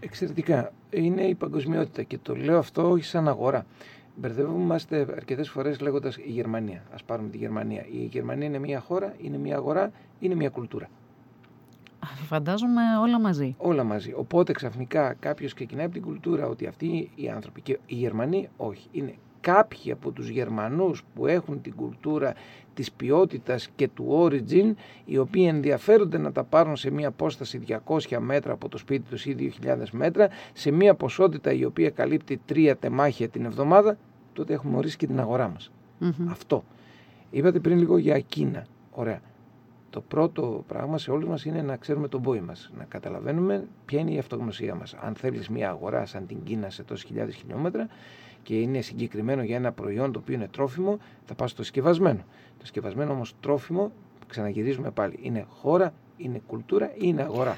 Εξαιρετικά. 0.00 0.72
Είναι 0.90 1.22
η 1.22 1.34
παγκοσμιότητα 1.34 2.02
και 2.02 2.18
το 2.18 2.36
λέω 2.36 2.58
αυτό 2.58 2.90
όχι 2.90 3.04
σαν 3.04 3.28
αγορά. 3.28 3.66
Μπερδεύομαστε 4.16 5.06
αρκετές 5.16 5.48
φορές 5.50 5.80
λέγοντας 5.80 6.16
η 6.16 6.30
Γερμανία. 6.30 6.82
Α 6.92 7.04
πάρουμε 7.06 7.28
τη 7.28 7.36
Γερμανία. 7.36 7.86
Η 7.92 8.04
Γερμανία 8.04 8.46
είναι 8.46 8.58
μια 8.58 8.80
χώρα, 8.80 9.14
είναι 9.18 9.36
μια 9.36 9.56
αγορά, 9.56 9.92
είναι 10.20 10.34
μια 10.34 10.48
κουλτούρα. 10.48 10.88
Φαντάζομαι 12.26 12.82
όλα 13.02 13.20
μαζί. 13.20 13.54
Όλα 13.58 13.84
μαζί. 13.84 14.12
Οπότε 14.16 14.52
ξαφνικά 14.52 15.14
κάποιος 15.14 15.54
ξεκινάει 15.54 15.84
από 15.84 15.94
την 15.94 16.02
κουλτούρα 16.02 16.46
ότι 16.46 16.66
αυτοί 16.66 17.10
οι 17.14 17.28
άνθρωποι 17.28 17.60
και 17.60 17.78
οι 17.86 17.94
Γερμανοί 17.94 18.48
όχι. 18.56 18.88
Είναι 18.92 19.14
κάποιοι 19.40 19.92
από 19.92 20.10
τους 20.10 20.28
Γερμανούς 20.28 21.02
που 21.14 21.26
έχουν 21.26 21.60
την 21.60 21.74
κουλτούρα 21.74 22.34
της 22.74 22.92
ποιότητας 22.92 23.68
και 23.76 23.88
του 23.88 24.06
origin 24.24 24.74
οι 25.04 25.18
οποίοι 25.18 25.44
ενδιαφέρονται 25.48 26.18
να 26.18 26.32
τα 26.32 26.44
πάρουν 26.44 26.76
σε 26.76 26.90
μια 26.90 27.08
απόσταση 27.08 27.60
200 27.86 28.18
μέτρα 28.18 28.52
από 28.52 28.68
το 28.68 28.78
σπίτι 28.78 29.10
τους 29.10 29.26
ή 29.26 29.52
2.000 29.62 29.76
μέτρα 29.92 30.28
σε 30.52 30.70
μια 30.70 30.94
ποσότητα 30.94 31.52
η 31.52 31.64
οποία 31.64 31.90
καλύπτει 31.90 32.40
τρία 32.46 32.76
τεμάχια 32.76 33.28
την 33.28 33.44
εβδομάδα 33.44 33.96
τότε 34.32 34.52
έχουμε 34.52 34.76
ορίσει 34.76 34.96
και 34.96 35.06
την 35.06 35.20
αγορά 35.20 35.48
μας. 35.48 35.70
Αυτό. 36.30 36.64
Είπατε 37.30 37.58
πριν 37.58 37.78
λίγο 37.78 37.98
για 37.98 38.20
Κίνα. 38.20 38.66
Ωραία. 38.90 39.20
Το 39.90 40.00
πρώτο 40.00 40.64
πράγμα 40.66 40.98
σε 40.98 41.10
όλους 41.10 41.28
μας 41.28 41.44
είναι 41.44 41.62
να 41.62 41.76
ξέρουμε 41.76 42.08
τον 42.08 42.22
πόη 42.22 42.40
μας, 42.40 42.70
να 42.78 42.84
καταλαβαίνουμε 42.84 43.68
ποια 43.84 44.00
είναι 44.00 44.10
η 44.10 44.18
αυτογνωσία 44.18 44.74
μας. 44.74 44.94
Αν 44.94 45.14
θέλεις 45.14 45.48
μια 45.48 45.70
αγορά 45.70 46.06
σαν 46.06 46.26
την 46.26 46.42
Κίνα 46.44 46.70
σε 46.70 46.82
τόσες 46.82 47.04
χιλιάδες 47.04 47.34
χιλιόμετρα, 47.34 47.88
και 48.44 48.60
είναι 48.60 48.80
συγκεκριμένο 48.80 49.42
για 49.42 49.56
ένα 49.56 49.72
προϊόν 49.72 50.12
το 50.12 50.18
οποίο 50.18 50.34
είναι 50.34 50.48
τρόφιμο, 50.48 50.98
θα 51.24 51.34
πας 51.34 51.50
στο 51.50 51.62
συσκευασμένο. 51.62 52.24
Το 52.58 52.60
συσκευασμένο 52.60 53.12
όμως 53.12 53.34
τρόφιμο, 53.40 53.92
ξαναγυρίζουμε 54.26 54.90
πάλι, 54.90 55.18
είναι 55.22 55.44
χώρα, 55.48 55.94
είναι 56.16 56.42
κουλτούρα 56.46 56.90
ή 56.94 56.98
είναι 57.00 57.22
αγορά. 57.22 57.56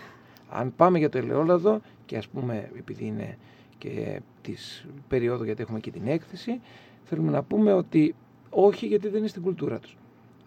Αν 0.51 0.75
πάμε 0.77 0.99
για 0.99 1.09
το 1.09 1.19
ελαιόλαδο 1.19 1.81
και 2.07 2.17
ας 2.17 2.29
πούμε 2.29 2.71
επειδή 2.79 3.05
είναι 3.05 3.39
και 3.79 4.21
της 4.43 4.87
περίοδου 5.09 5.45
γιατί 5.45 5.63
έχουμε 5.63 5.81
και 5.81 5.91
την 5.91 6.07
έκθεση, 6.07 6.61
θέλουμε 7.05 7.31
να 7.31 7.43
πούμε 7.43 7.73
ότι 7.73 8.15
όχι 8.51 8.87
γιατί 8.87 9.09
δεν 9.09 9.19
είναι 9.19 9.29
στην 9.29 9.43
κουλτούρα 9.43 9.79
τους. 9.79 9.97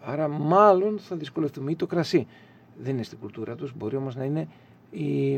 Άρα 0.00 0.28
μάλλον 0.28 0.98
θα 0.98 1.16
δυσκολευτούμε 1.16 1.70
ή 1.70 1.76
το 1.76 1.86
κρασί. 1.86 2.26
Δεν 2.82 2.94
είναι 2.94 3.02
στην 3.02 3.18
κουλτούρα 3.18 3.54
τους, 3.54 3.72
μπορεί 3.76 3.96
όμως 3.96 4.16
να 4.16 4.24
είναι 4.24 4.48
η, 4.90 5.32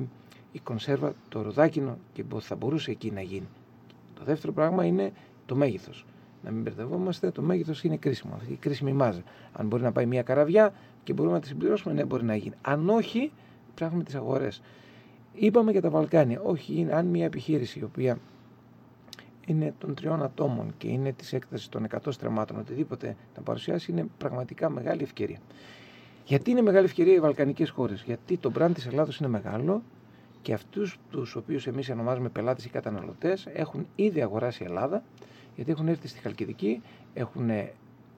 η 0.53 0.61
κονσέρβα, 0.63 1.15
το 1.29 1.43
ροδάκινο 1.43 1.99
και 2.13 2.25
θα 2.39 2.57
μπορούσε 2.57 2.91
εκεί 2.91 3.11
να 3.11 3.21
γίνει. 3.21 3.49
Το 4.23 4.29
δεύτερο 4.29 4.53
πράγμα 4.53 4.85
είναι 4.85 5.13
το 5.47 5.55
μέγεθος. 5.55 6.07
Να 6.45 6.51
μην 6.51 6.63
μπερδευόμαστε, 6.63 7.31
το 7.31 7.43
μέγεθος 7.43 7.85
είναι 7.85 7.97
κρίσιμο. 7.97 8.35
Αυτή 8.35 8.53
η 8.53 8.57
κρίσιμη 8.57 8.93
μάζα. 8.93 9.23
Αν 9.53 9.67
μπορεί 9.67 9.83
να 9.83 9.93
πάει 9.93 10.07
μια 10.07 10.23
καραβιά 10.23 10.75
και 11.05 11.13
μπορούμε 11.13 11.35
να 11.35 11.41
τη 11.41 11.47
συμπληρώσουμε, 11.47 11.95
ναι, 11.95 12.05
μπορεί 12.05 12.25
να 12.25 12.37
γίνει. 12.37 12.55
Αν 12.63 12.89
όχι, 12.89 13.33
ψάχνουμε 13.75 14.05
τις 14.05 14.15
αγορές. 14.15 14.63
Είπαμε 15.33 15.73
για 15.73 15.81
τα 15.81 15.91
Βαλκάνια. 15.91 16.41
Όχι, 16.41 16.87
αν 16.91 17.07
μια 17.07 17.25
επιχείρηση 17.25 17.79
η 17.79 17.83
οποία 17.83 18.19
είναι 19.47 19.75
των 19.79 19.95
τριών 19.95 20.23
ατόμων 20.23 20.75
και 20.79 20.89
είναι 20.89 21.13
της 21.13 21.33
έκτασης 21.33 21.69
των 21.69 21.87
100 21.91 21.97
στρεμμάτων, 22.09 22.59
οτιδήποτε 22.59 23.17
να 23.37 23.43
παρουσιάσει, 23.43 23.91
είναι 23.91 24.07
πραγματικά 24.19 24.71
μεγάλη 24.71 25.03
ευκαιρία. 25.03 25.39
Γιατί 26.25 26.51
είναι 26.51 26.63
μεγάλη 26.63 26.85
ευκαιρία 26.85 27.15
οι 27.15 27.21
Βαλκανικές 27.21 27.71
χώρες, 27.71 28.03
Γιατί 28.03 28.37
το 28.37 28.53
brand 28.59 28.71
της 28.75 28.87
Ελλάδος 28.87 29.19
είναι 29.19 29.29
μεγάλο, 29.29 29.83
και 30.43 30.53
αυτούς 30.53 30.99
τους 31.11 31.37
οποίους 31.37 31.67
εμείς 31.67 31.91
ονομάζουμε 31.91 32.29
πελάτες 32.29 32.65
ή 32.65 32.69
καταναλωτές 32.69 33.47
έχουν 33.53 33.87
ήδη 33.95 34.23
αγοράσει 34.23 34.63
η 34.63 34.67
Ελλάδα, 34.67 35.03
γιατί 35.57 35.71
έχουν 35.71 35.89
έρθει 35.89 36.09
στη 36.09 36.21
Χαλκιδική, 36.21 36.83
έχουν 37.15 37.51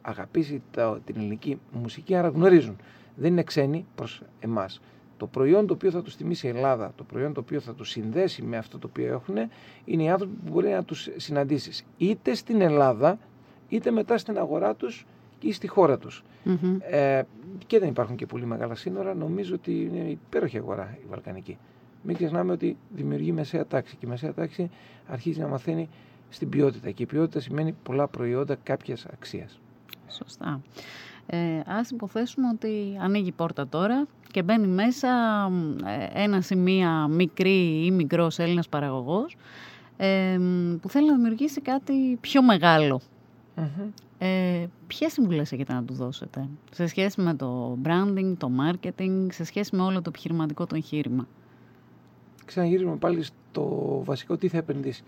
αγαπήσει 0.03 0.63
την 1.05 1.15
ελληνική 1.17 1.61
μουσική, 1.73 2.15
άρα 2.15 2.29
γνωρίζουν. 2.29 2.77
Δεν 3.17 3.33
είναι 3.33 3.43
ξένοι 3.43 3.87
προς 3.95 4.23
εμάς. 4.41 4.81
Το 5.17 5.27
προϊόν 5.27 5.67
το 5.67 5.75
οποίο 5.75 5.91
θα 5.91 6.03
τους 6.03 6.17
τιμήσει 6.17 6.47
η 6.47 6.51
Ελλάδα, 6.51 6.93
το 6.97 7.05
προϊόν 7.05 7.33
το 7.33 7.41
οποίο 7.41 7.61
θα 7.61 7.75
τους 7.75 7.91
συνδέσει 7.91 8.43
με 8.43 8.57
αυτό 8.57 8.79
το 8.79 8.87
οποίο 8.87 9.13
έχουν, 9.13 9.37
είναι 9.85 10.03
οι 10.03 10.09
άνθρωποι 10.09 10.35
που 10.45 10.53
μπορεί 10.53 10.69
να 10.69 10.85
τους 10.85 11.09
συναντήσεις 11.17 11.85
είτε 11.97 12.35
στην 12.35 12.61
Ελλάδα, 12.61 13.19
είτε 13.69 13.91
μετά 13.91 14.19
στην 14.19 14.39
αγορά 14.39 14.75
τους 14.75 15.07
ή 15.41 15.53
στη 15.53 15.67
χώρα 15.67 15.99
τους. 15.99 16.25
Ε, 16.79 17.23
και 17.67 17.79
δεν 17.79 17.89
υπάρχουν 17.89 18.17
και 18.17 18.27
πολύ 18.27 18.47
μεγάλα 18.47 18.75
σύνορα. 18.75 19.15
Νομίζω 19.15 19.55
ότι 19.55 19.81
είναι 19.81 20.11
υπέροχη 20.11 20.59
αγορά 20.59 20.99
η 21.03 21.07
Βαλκανική 21.09 21.59
μην 22.05 22.17
ξεχνάμε 22.17 22.53
ότι 22.53 22.77
δημιουργεί 22.95 23.33
μεσαία 23.33 23.67
τάξη 23.67 23.97
και 23.97 24.07
η 24.07 24.09
μεσαία 24.09 24.35
τάξη 24.35 24.71
αρχίζει 25.07 25.41
να 25.41 25.47
μαθαίνει 25.47 25.89
στην 26.29 26.49
ποιότητα 26.49 26.91
και 26.91 27.03
η 27.03 27.07
ποιότητα 27.07 27.41
σημαίνει 27.41 27.75
πολλά 27.83 28.09
προϊόντα 28.09 28.57
κάποιας 28.63 29.07
αξίας. 29.13 29.61
Σωστά. 30.09 30.61
Ε, 31.27 31.61
ας 31.67 31.91
υποθέσουμε 31.91 32.49
ότι 32.49 32.99
ανοίγει 33.01 33.29
η 33.29 33.33
πόρτα 33.33 33.69
τώρα 33.69 34.07
και 34.31 34.43
μπαίνει 34.43 34.67
μέσα 34.67 35.09
ε, 35.85 36.23
ένα 36.23 36.43
ή 36.51 36.55
μία 36.55 37.07
μικρή 37.07 37.85
ή 37.85 37.91
μικρός 37.91 38.39
Έλληνας 38.39 38.69
παραγωγός 38.69 39.37
ε, 39.97 40.39
που 40.81 40.89
θέλει 40.89 41.09
να 41.09 41.15
δημιουργήσει 41.15 41.61
κάτι 41.61 42.19
πιο 42.21 42.43
μεγάλο. 42.43 43.01
Mm-hmm. 43.57 43.89
Ε, 44.19 44.67
ποιες 44.87 45.13
συμβουλές 45.13 45.53
έχετε 45.53 45.73
να 45.73 45.83
του 45.83 45.95
δώσετε 45.95 46.49
σε 46.73 46.87
σχέση 46.87 47.21
με 47.21 47.35
το 47.35 47.79
branding, 47.85 48.35
το 48.39 48.51
marketing, 48.61 49.27
σε 49.31 49.45
σχέση 49.45 49.77
με 49.77 49.83
όλο 49.83 49.97
το 49.97 50.09
επιχειρηματικό 50.09 50.67
το 50.67 50.75
εγχείρημα; 50.75 51.27
Ξαναγυρίζουμε 52.45 52.97
πάλι 52.97 53.23
στο 53.23 54.01
βασικό 54.05 54.37
τι 54.37 54.49
θα 54.49 54.57
επενδύσει. 54.57 55.03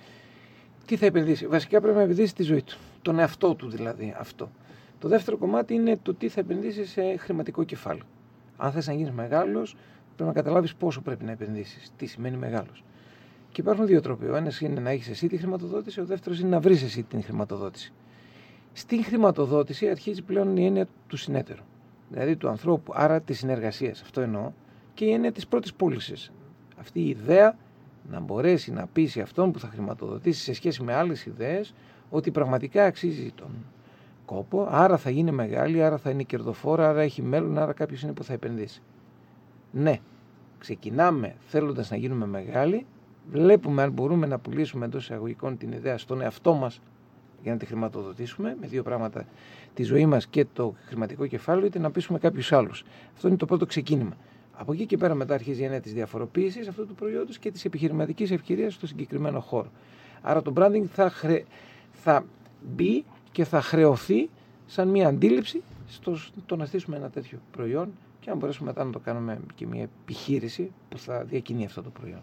Τι 0.87 0.97
θα 0.97 1.07
επενδύσει. 1.07 1.47
Βασικά 1.47 1.81
πρέπει 1.81 1.97
να 1.97 2.03
επενδύσει 2.03 2.35
τη 2.35 2.43
ζωή 2.43 2.63
του. 2.63 2.77
Τον 3.03 3.19
εαυτό 3.19 3.55
του 3.55 3.69
δηλαδή 3.69 4.15
αυτό. 4.19 4.51
Το 4.99 5.09
δεύτερο 5.09 5.37
κομμάτι 5.37 5.75
είναι 5.75 5.99
το 6.03 6.15
τι 6.15 6.29
θα 6.29 6.41
επενδύσει 6.41 6.87
σε 6.87 7.17
χρηματικό 7.17 7.65
κεφάλαιο. 7.65 8.05
Αν 8.57 8.73
θες 8.73 8.87
να 8.87 8.93
γίνεις 8.93 9.11
μεγάλος, 9.11 9.77
πρέπει 10.17 10.29
να 10.29 10.43
καταλάβεις 10.43 10.75
πόσο 10.75 11.01
πρέπει 11.01 11.25
να 11.25 11.31
επενδύσεις. 11.31 11.93
Τι 11.97 12.07
σημαίνει 12.07 12.37
μεγάλος. 12.37 12.85
Και 13.53 13.61
υπάρχουν 13.61 13.87
δύο 13.87 14.01
τρόποι. 14.01 14.27
Ο 14.27 14.37
ένας 14.37 14.61
είναι 14.61 14.81
να 14.81 14.91
έχεις 14.91 15.09
εσύ 15.09 15.27
τη 15.29 15.37
χρηματοδότηση, 15.37 16.01
ο 16.01 16.05
δεύτερος 16.05 16.41
είναι 16.41 16.49
να 16.49 16.61
βρεις 16.61 16.83
εσύ 16.83 17.03
την 17.03 17.23
χρηματοδότηση. 17.23 17.93
Στην 18.73 19.05
χρηματοδότηση 19.05 19.89
αρχίζει 19.89 20.23
πλέον 20.23 20.57
η 20.57 20.67
έννοια 20.67 20.89
του 21.07 21.17
συνέτερου. 21.17 21.63
Δηλαδή 22.11 22.37
του 22.37 22.49
ανθρώπου, 22.49 22.93
άρα 22.95 23.21
της 23.21 23.39
συνεργασίας. 23.39 24.03
Αυτό 24.03 24.21
εννοώ. 24.21 24.53
Και 24.95 25.05
η 25.05 25.13
έννοια 25.13 25.33
της 25.33 25.47
πρώτης 25.47 25.75
πώλησης. 25.75 26.33
Αυτή 26.87 27.01
η 27.01 27.09
ιδέα 27.09 27.57
να 28.11 28.21
μπορέσει 28.21 28.73
να 28.73 28.87
πείσει 28.87 29.21
αυτόν 29.21 29.53
που 29.53 29.59
θα 29.59 29.69
χρηματοδοτήσει 29.69 30.43
σε 30.43 30.55
σχέση 30.55 30.83
με 30.83 30.95
άλλες 30.95 31.27
ιδέες 31.27 31.75
ότι 32.11 32.31
πραγματικά 32.31 32.85
αξίζει 32.85 33.33
τον 33.35 33.51
κόπο, 34.25 34.67
άρα 34.71 34.97
θα 34.97 35.11
γίνει 35.11 35.31
μεγάλη, 35.31 35.83
άρα 35.83 35.97
θα 35.99 36.11
είναι 36.11 36.23
κερδοφόρα, 36.23 36.89
άρα 36.89 37.01
έχει 37.01 37.23
μέλλον, 37.23 37.59
άρα 37.59 37.73
κάποιος 37.73 38.03
είναι 38.03 38.13
που 38.13 38.25
θα 38.25 38.33
επενδύσει. 38.33 38.83
Ναι, 39.71 40.01
ξεκινάμε 40.59 41.35
θέλοντας 41.47 41.91
να 41.91 41.97
γίνουμε 41.97 42.27
μεγάλοι, 42.27 42.87
βλέπουμε 43.31 43.83
αν 43.83 43.93
μπορούμε 43.93 44.27
να 44.27 44.39
πουλήσουμε 44.39 44.85
εντός 44.85 45.03
εισαγωγικών 45.03 45.57
την 45.57 45.73
ιδέα 45.73 45.99
στον 45.99 46.21
εαυτό 46.21 46.55
μας 46.55 46.81
για 47.43 47.53
να 47.53 47.59
τη 47.59 47.67
χρηματοδοτήσουμε 47.67 48.57
με 48.61 48.67
δύο 48.67 48.83
πράγματα, 48.83 49.25
τη 49.75 49.83
ζωή 49.83 50.07
μας 50.07 50.27
και 50.27 50.47
το 50.53 50.75
χρηματικό 50.87 51.27
κεφάλαιο, 51.27 51.67
είτε 51.67 51.79
να 51.79 51.91
πείσουμε 51.91 52.19
κάποιους 52.19 52.53
άλλους. 52.53 52.85
Αυτό 53.15 53.29
είναι 53.29 53.37
το 53.37 53.47
πρώτο 53.47 53.67
ξεκίνημα. 53.67 54.17
Από 54.59 54.73
εκεί 54.73 54.87
και 54.87 54.97
πέρα 54.97 55.15
μετά 55.15 55.35
αρχίζει 55.35 55.61
η 55.61 55.65
έννοια 55.65 55.81
της 55.81 55.93
διαφοροποίησης 55.93 56.69
αυτού 56.69 56.87
του 56.87 56.95
προϊόντος 56.95 57.39
και 57.39 57.51
της 57.51 57.65
επιχειρηματικής 57.65 58.31
ευκαιρίας 58.31 58.75
στο 58.75 58.87
συγκεκριμένο 58.87 59.41
χώρο. 59.41 59.71
Άρα 60.23 60.43
το 60.43 60.53
branding 60.57 60.85
θα, 60.93 61.11
χρε... 61.11 61.45
θα 61.93 62.25
μπει 62.75 63.05
και 63.33 63.45
θα 63.45 63.61
χρεωθεί 63.61 64.29
σαν 64.67 64.89
μια 64.89 65.09
αντίληψη 65.09 65.63
στο 65.89 66.17
το 66.47 66.57
να 66.57 66.67
στήσουμε 66.67 66.97
ένα 66.97 67.11
τέτοιο 67.11 67.39
προϊόν 67.51 67.89
και 68.21 68.31
αν 68.31 68.39
μπορέσουμε 68.39 68.69
μετά 68.69 68.85
να 68.85 68.91
το 68.91 68.99
κάνουμε 68.99 69.39
και 69.55 69.67
μια 69.67 69.83
επιχείρηση 69.83 70.73
που 70.89 70.99
θα 70.99 71.25
διακινεί 71.25 71.65
αυτό 71.65 71.83
το 71.83 71.91
προϊόν. 71.91 72.21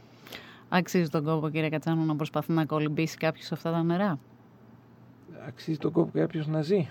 Αξίζει 0.69 1.09
τον 1.09 1.23
κόπο, 1.23 1.49
κύριε 1.49 1.69
Κατσάνου, 1.69 2.05
να 2.05 2.15
προσπαθεί 2.15 2.51
να 2.51 2.65
κολυμπήσει 2.65 3.17
κάποιος 3.17 3.45
σε 3.45 3.53
αυτά 3.53 3.71
τα 3.71 3.83
νερά; 3.83 4.19
Αξίζει 5.47 5.77
τον 5.77 5.91
κόπο 5.91 6.11
κάποιος 6.13 6.47
να 6.47 6.61
ζει. 6.61 6.89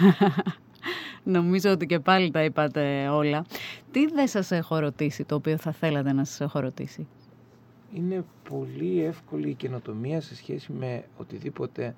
Νομίζω 1.28 1.70
ότι 1.70 1.86
και 1.86 1.98
πάλι 1.98 2.30
τα 2.30 2.44
είπατε 2.44 3.08
όλα. 3.08 3.44
Τι 3.90 4.06
δεν 4.06 4.28
σας 4.28 4.50
έχω 4.50 4.78
ρωτήσει 4.78 5.24
το 5.24 5.34
οποίο 5.34 5.56
θα 5.56 5.72
θέλατε 5.72 6.12
να 6.12 6.24
σας 6.24 6.40
έχω 6.40 6.60
ρωτήσει; 6.60 7.06
Είναι 7.94 8.24
πολύ 8.48 9.02
εύκολη 9.04 9.48
η 9.48 9.54
καινοτομία 9.54 10.20
σε 10.20 10.36
σχέση 10.36 10.72
με 10.72 11.04
οτιδήποτε 11.16 11.94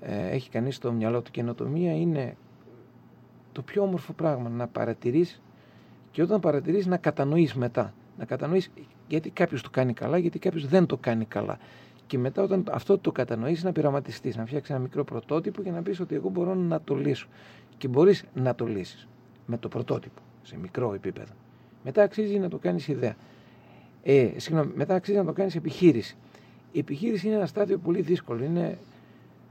ε, 0.00 0.28
έχει 0.28 0.50
κανείς 0.50 0.74
στο 0.76 0.92
μυαλό 0.92 1.22
του. 1.22 1.30
Καινοτομία 1.30 1.96
είναι 1.96 2.36
το 3.52 3.62
πιο 3.62 3.82
όμορφο 3.82 4.12
πράγμα, 4.12 4.48
να 4.48 4.66
παρατηρείς 4.66 5.40
και 6.10 6.22
όταν 6.22 6.40
παρατηρείς 6.40 6.86
να 6.86 6.96
κατανοείς 6.96 7.54
μετά. 7.54 7.94
Να 8.18 8.24
κατανοείς 8.24 8.70
γιατί 9.08 9.30
κάποιος 9.30 9.62
το 9.62 9.70
κάνει 9.70 9.92
καλά, 9.92 10.18
γιατί 10.18 10.38
κάποιος 10.38 10.66
δεν 10.66 10.86
το 10.86 10.96
κάνει 10.96 11.24
καλά. 11.24 11.58
Και 12.06 12.18
μετά 12.18 12.42
όταν 12.42 12.64
αυτό 12.70 12.98
το 12.98 13.12
κατανοείς 13.12 13.64
να 13.64 13.72
πειραματιστείς, 13.72 14.36
να 14.36 14.46
φτιάξεις 14.46 14.70
ένα 14.74 14.78
μικρό 14.82 15.04
πρωτότυπο 15.04 15.62
και 15.62 15.70
να 15.70 15.82
πεις 15.82 16.00
ότι 16.00 16.14
εγώ 16.14 16.28
μπορώ 16.28 16.54
να 16.54 16.80
το 16.80 16.94
λύσω. 16.94 17.26
Και 17.78 17.88
μπορείς 17.88 18.24
να 18.34 18.54
το 18.54 18.66
λύσεις 18.66 19.08
με 19.46 19.58
το 19.58 19.68
πρωτότυπο, 19.68 20.20
σε 20.42 20.56
μικρό 20.58 20.94
επίπεδο. 20.94 21.32
Μετά 21.84 22.02
αξίζει 22.02 22.38
να 22.38 22.48
το 22.48 22.58
κάνεις 22.58 22.88
ιδέα. 22.88 23.16
Ε, 24.02 24.28
συγγνώμη, 24.36 24.72
μετά 24.74 24.94
αξίζει 24.94 25.18
να 25.18 25.24
το 25.24 25.32
κάνεις 25.32 25.54
επιχείρηση. 25.54 26.16
Η 26.72 26.78
επιχείρηση 26.78 27.26
είναι 27.26 27.36
ένα 27.36 27.46
στάδιο 27.46 27.78
πολύ 27.78 28.00
δύσκολο. 28.00 28.44
Είναι 28.44 28.78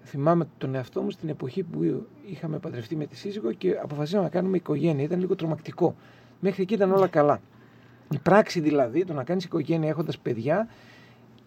θυμάμαι 0.03 0.47
τον 0.57 0.75
εαυτό 0.75 1.01
μου 1.01 1.09
στην 1.09 1.29
εποχή 1.29 1.63
που 1.63 2.05
είχαμε 2.25 2.59
παντρευτεί 2.59 2.95
με 2.95 3.05
τη 3.05 3.15
σύζυγο 3.15 3.51
και 3.51 3.77
αποφασίσαμε 3.81 4.23
να 4.23 4.29
κάνουμε 4.29 4.57
οικογένεια. 4.57 5.03
Ήταν 5.03 5.19
λίγο 5.19 5.35
τρομακτικό. 5.35 5.95
Μέχρι 6.39 6.61
εκεί 6.61 6.73
ήταν 6.73 6.91
όλα 6.91 7.07
καλά. 7.07 7.41
Η 8.11 8.17
πράξη 8.17 8.59
δηλαδή, 8.59 9.05
το 9.05 9.13
να 9.13 9.23
κάνεις 9.23 9.43
οικογένεια 9.43 9.89
έχοντας 9.89 10.17
παιδιά, 10.17 10.67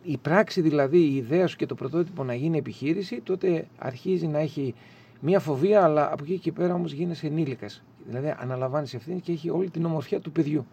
η 0.02 0.16
πράξη 0.16 0.60
δηλαδή, 0.60 0.98
η 0.98 1.16
ιδέα 1.16 1.46
σου 1.46 1.56
και 1.56 1.66
το 1.66 1.74
πρωτότυπο 1.74 2.24
να 2.24 2.34
γίνει 2.34 2.58
επιχείρηση, 2.58 3.20
τότε 3.20 3.66
αρχίζει 3.78 4.26
να 4.26 4.38
έχει 4.38 4.74
μία 5.20 5.40
φοβία, 5.40 5.84
αλλά 5.84 6.12
από 6.12 6.22
εκεί 6.22 6.38
και 6.38 6.52
πέρα 6.52 6.74
όμως 6.74 6.92
γίνεσαι 6.92 7.26
ενήλικας. 7.26 7.82
Δηλαδή 8.06 8.34
αναλαμβάνεις 8.38 8.94
ευθύνη 8.94 9.20
και 9.20 9.32
έχει 9.32 9.50
όλη 9.50 9.70
την 9.70 9.84
ομορφιά 9.84 10.20
του 10.20 10.32
παιδιού. 10.32 10.66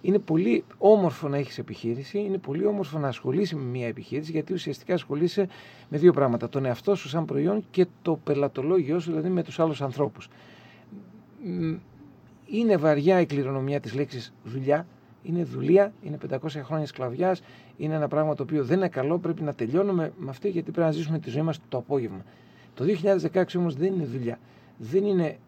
Είναι 0.00 0.18
πολύ 0.18 0.64
όμορφο 0.78 1.28
να 1.28 1.36
έχεις 1.36 1.58
επιχείρηση, 1.58 2.18
είναι 2.18 2.38
πολύ 2.38 2.66
όμορφο 2.66 2.98
να 2.98 3.08
ασχολείσαι 3.08 3.56
με 3.56 3.62
μια 3.62 3.86
επιχείρηση, 3.86 4.30
γιατί 4.30 4.52
ουσιαστικά 4.52 4.94
ασχολείσαι 4.94 5.48
με 5.88 5.98
δύο 5.98 6.12
πράγματα. 6.12 6.48
Τον 6.48 6.64
εαυτό 6.64 6.94
σου 6.94 7.08
σαν 7.08 7.24
προϊόν 7.24 7.64
και 7.70 7.86
το 8.02 8.18
πελατολόγιο 8.24 9.00
σου, 9.00 9.10
δηλαδή 9.10 9.28
με 9.28 9.42
τους 9.42 9.60
άλλους 9.60 9.82
ανθρώπους. 9.82 10.28
Είναι 12.46 12.76
βαριά 12.76 13.20
η 13.20 13.26
κληρονομιά 13.26 13.80
της 13.80 13.94
λέξης 13.94 14.32
δουλειά. 14.44 14.86
Είναι 15.22 15.44
δουλεία, 15.44 15.92
είναι 16.02 16.18
500 16.30 16.36
χρόνια 16.62 16.86
σκλαβιάς, 16.86 17.42
είναι 17.76 17.94
ένα 17.94 18.08
πράγμα 18.08 18.34
το 18.34 18.42
οποίο 18.42 18.64
δεν 18.64 18.76
είναι 18.76 18.88
καλό. 18.88 19.18
Πρέπει 19.18 19.42
να 19.42 19.54
τελειώνουμε 19.54 20.12
με 20.18 20.30
αυτή 20.30 20.48
γιατί 20.48 20.70
πρέπει 20.70 20.86
να 20.86 20.92
ζήσουμε 20.92 21.18
τη 21.18 21.30
ζωή 21.30 21.42
μας 21.42 21.60
το 21.68 21.78
απόγευμα. 21.78 22.24
Το 22.74 22.84
2016 23.32 23.44
όμως 23.56 23.74
δεν 23.74 23.92
είναι 23.92 24.04
δουλειά. 24.04 24.38
Δεν 24.78 25.04
είναι 25.04 25.38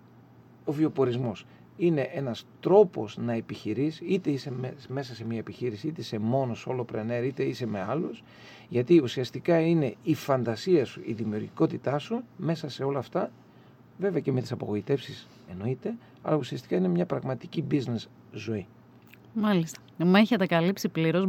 ο 0.65 0.73
βιοπορισμός 0.73 1.47
είναι 1.77 2.01
ένας 2.13 2.47
τρόπος 2.61 3.17
να 3.17 3.33
επιχειρείς, 3.33 4.01
είτε 4.01 4.31
είσαι 4.31 4.53
μέσα 4.89 5.15
σε 5.15 5.25
μια 5.25 5.39
επιχείρηση, 5.39 5.87
είτε 5.87 6.01
είσαι 6.01 6.19
μόνος 6.19 6.69
πρενέρ, 6.87 7.25
είτε 7.25 7.43
είσαι 7.43 7.67
με 7.67 7.83
άλλους, 7.83 8.23
γιατί 8.69 9.01
ουσιαστικά 9.03 9.61
είναι 9.61 9.95
η 10.03 10.15
φαντασία 10.15 10.85
σου, 10.85 11.03
η 11.05 11.13
δημιουργικότητά 11.13 11.99
σου 11.99 12.23
μέσα 12.37 12.69
σε 12.69 12.85
όλα 12.85 12.99
αυτά, 12.99 13.31
βέβαια 13.99 14.21
και 14.21 14.33
με 14.33 14.41
τις 14.41 14.53
απογοητεύσεις 14.53 15.29
εννοείται, 15.51 15.95
αλλά 16.23 16.37
ουσιαστικά 16.37 16.77
είναι 16.77 16.89
μια 16.89 17.07
πραγματική 17.07 17.65
business 17.71 18.05
ζωή. 18.33 18.67
Μάλιστα. 19.33 19.81
Με 19.97 20.21
έχετε 20.21 20.47
καλύψει 20.47 20.89
πλήρως. 20.89 21.29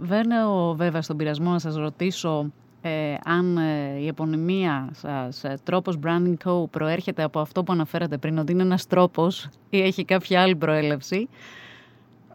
Βαίνω 0.00 0.74
βέβαια 0.74 1.02
στον 1.02 1.16
πειρασμό 1.16 1.50
να 1.50 1.58
σας 1.58 1.76
ρωτήσω 1.76 2.52
ε, 2.88 3.18
αν 3.24 3.56
ε, 3.56 3.98
η 3.98 4.06
επωνυμία 4.06 4.88
σας, 4.92 5.44
ε, 5.44 5.58
τρόπος 5.64 5.98
Branding 6.02 6.34
Co. 6.44 6.70
προέρχεται 6.70 7.22
από 7.22 7.40
αυτό 7.40 7.62
που 7.64 7.72
αναφέρατε 7.72 8.18
πριν, 8.18 8.38
ότι 8.38 8.52
είναι 8.52 8.62
ένας 8.62 8.86
τρόπος 8.86 9.48
ή 9.70 9.82
έχει 9.82 10.04
κάποια 10.04 10.42
άλλη 10.42 10.56
προέλευση; 10.56 11.28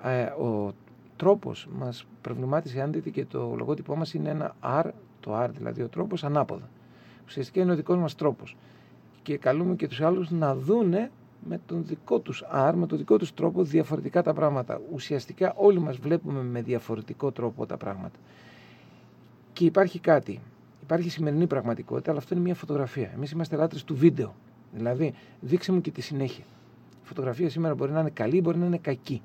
Ε, 0.03 0.23
ο 0.23 0.73
τρόπος 1.15 1.67
μας 1.77 2.05
προβλημάτισε, 2.21 2.81
αν 2.81 2.91
δείτε 2.91 3.09
και 3.09 3.25
το 3.25 3.53
λογότυπό 3.57 3.95
μας 3.95 4.13
είναι 4.13 4.29
ένα 4.29 4.55
R, 4.61 4.85
το 5.19 5.43
R 5.43 5.49
δηλαδή 5.57 5.81
ο 5.81 5.87
τρόπος 5.87 6.23
ανάποδα. 6.23 6.69
Ουσιαστικά 7.25 7.61
είναι 7.61 7.71
ο 7.71 7.75
δικός 7.75 7.97
μας 7.97 8.15
τρόπος. 8.15 8.55
Και 9.21 9.37
καλούμε 9.37 9.75
και 9.75 9.87
τους 9.87 10.01
άλλους 10.01 10.31
να 10.31 10.55
δούνε 10.55 11.11
με 11.47 11.59
τον 11.65 11.85
δικό 11.85 12.19
τους 12.19 12.43
R, 12.53 12.71
με 12.75 12.87
τον 12.87 12.97
δικό 12.97 13.17
τους 13.17 13.33
τρόπο 13.33 13.63
διαφορετικά 13.63 14.21
τα 14.21 14.33
πράγματα. 14.33 14.81
Ουσιαστικά 14.93 15.53
όλοι 15.55 15.79
μας 15.79 15.97
βλέπουμε 15.97 16.41
με 16.43 16.61
διαφορετικό 16.61 17.31
τρόπο 17.31 17.65
τα 17.65 17.77
πράγματα. 17.77 18.19
Και 19.53 19.65
υπάρχει 19.65 19.99
κάτι. 19.99 20.39
Υπάρχει 20.81 21.09
σημερινή 21.09 21.47
πραγματικότητα, 21.47 22.09
αλλά 22.09 22.19
αυτό 22.19 22.33
είναι 22.33 22.43
μια 22.43 22.55
φωτογραφία. 22.55 23.11
Εμείς 23.15 23.31
είμαστε 23.31 23.55
λάτρες 23.55 23.83
του 23.83 23.95
βίντεο. 23.95 24.35
Δηλαδή, 24.73 25.13
δείξε 25.41 25.71
μου 25.71 25.81
και 25.81 25.91
τη 25.91 26.01
συνέχεια. 26.01 26.43
Η 27.03 27.07
φωτογραφία 27.07 27.49
σήμερα 27.49 27.75
μπορεί 27.75 27.91
να 27.91 27.99
είναι 27.99 28.09
καλή, 28.09 28.41
μπορεί 28.41 28.57
να 28.57 28.65
είναι 28.65 28.77
κακή. 28.77 29.21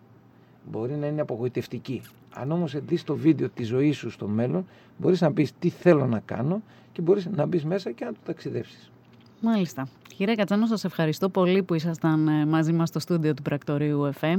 Μπορεί 0.70 0.92
να 0.94 1.06
είναι 1.06 1.20
απογοητευτική. 1.20 2.02
Αν 2.34 2.52
όμως 2.52 2.76
δεις 2.86 3.04
το 3.04 3.16
βίντεο 3.16 3.48
της 3.48 3.66
ζωής 3.66 3.96
σου 3.96 4.10
στο 4.10 4.26
μέλλον, 4.26 4.66
μπορείς 4.96 5.20
να 5.20 5.32
πεις 5.32 5.52
τι 5.58 5.68
θέλω 5.68 6.06
να 6.06 6.20
κάνω 6.20 6.62
και 6.92 7.02
μπορείς 7.02 7.26
να 7.26 7.46
μπεις 7.46 7.64
μέσα 7.64 7.90
και 7.90 8.04
να 8.04 8.12
το 8.12 8.18
ταξιδέψεις. 8.24 8.90
Μάλιστα. 9.40 9.88
Κύριε 10.16 10.34
Κατσάνο, 10.34 10.66
σας 10.66 10.84
ευχαριστώ 10.84 11.28
πολύ 11.28 11.62
που 11.62 11.74
ήσασταν 11.74 12.28
ε, 12.28 12.46
μαζί 12.46 12.72
μας 12.72 12.88
στο 12.88 12.98
στούντιο 12.98 13.34
του 13.34 13.42
Πρακτορείου 13.42 14.12
FM. 14.20 14.36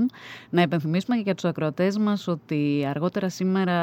Να 0.50 0.62
επενθυμίσουμε 0.62 1.16
και 1.16 1.22
για 1.22 1.36
τους 1.36 1.46
ακροατές 1.46 1.98
μας 1.98 2.28
ότι 2.28 2.86
αργότερα 2.90 3.30
σήμερα 3.30 3.74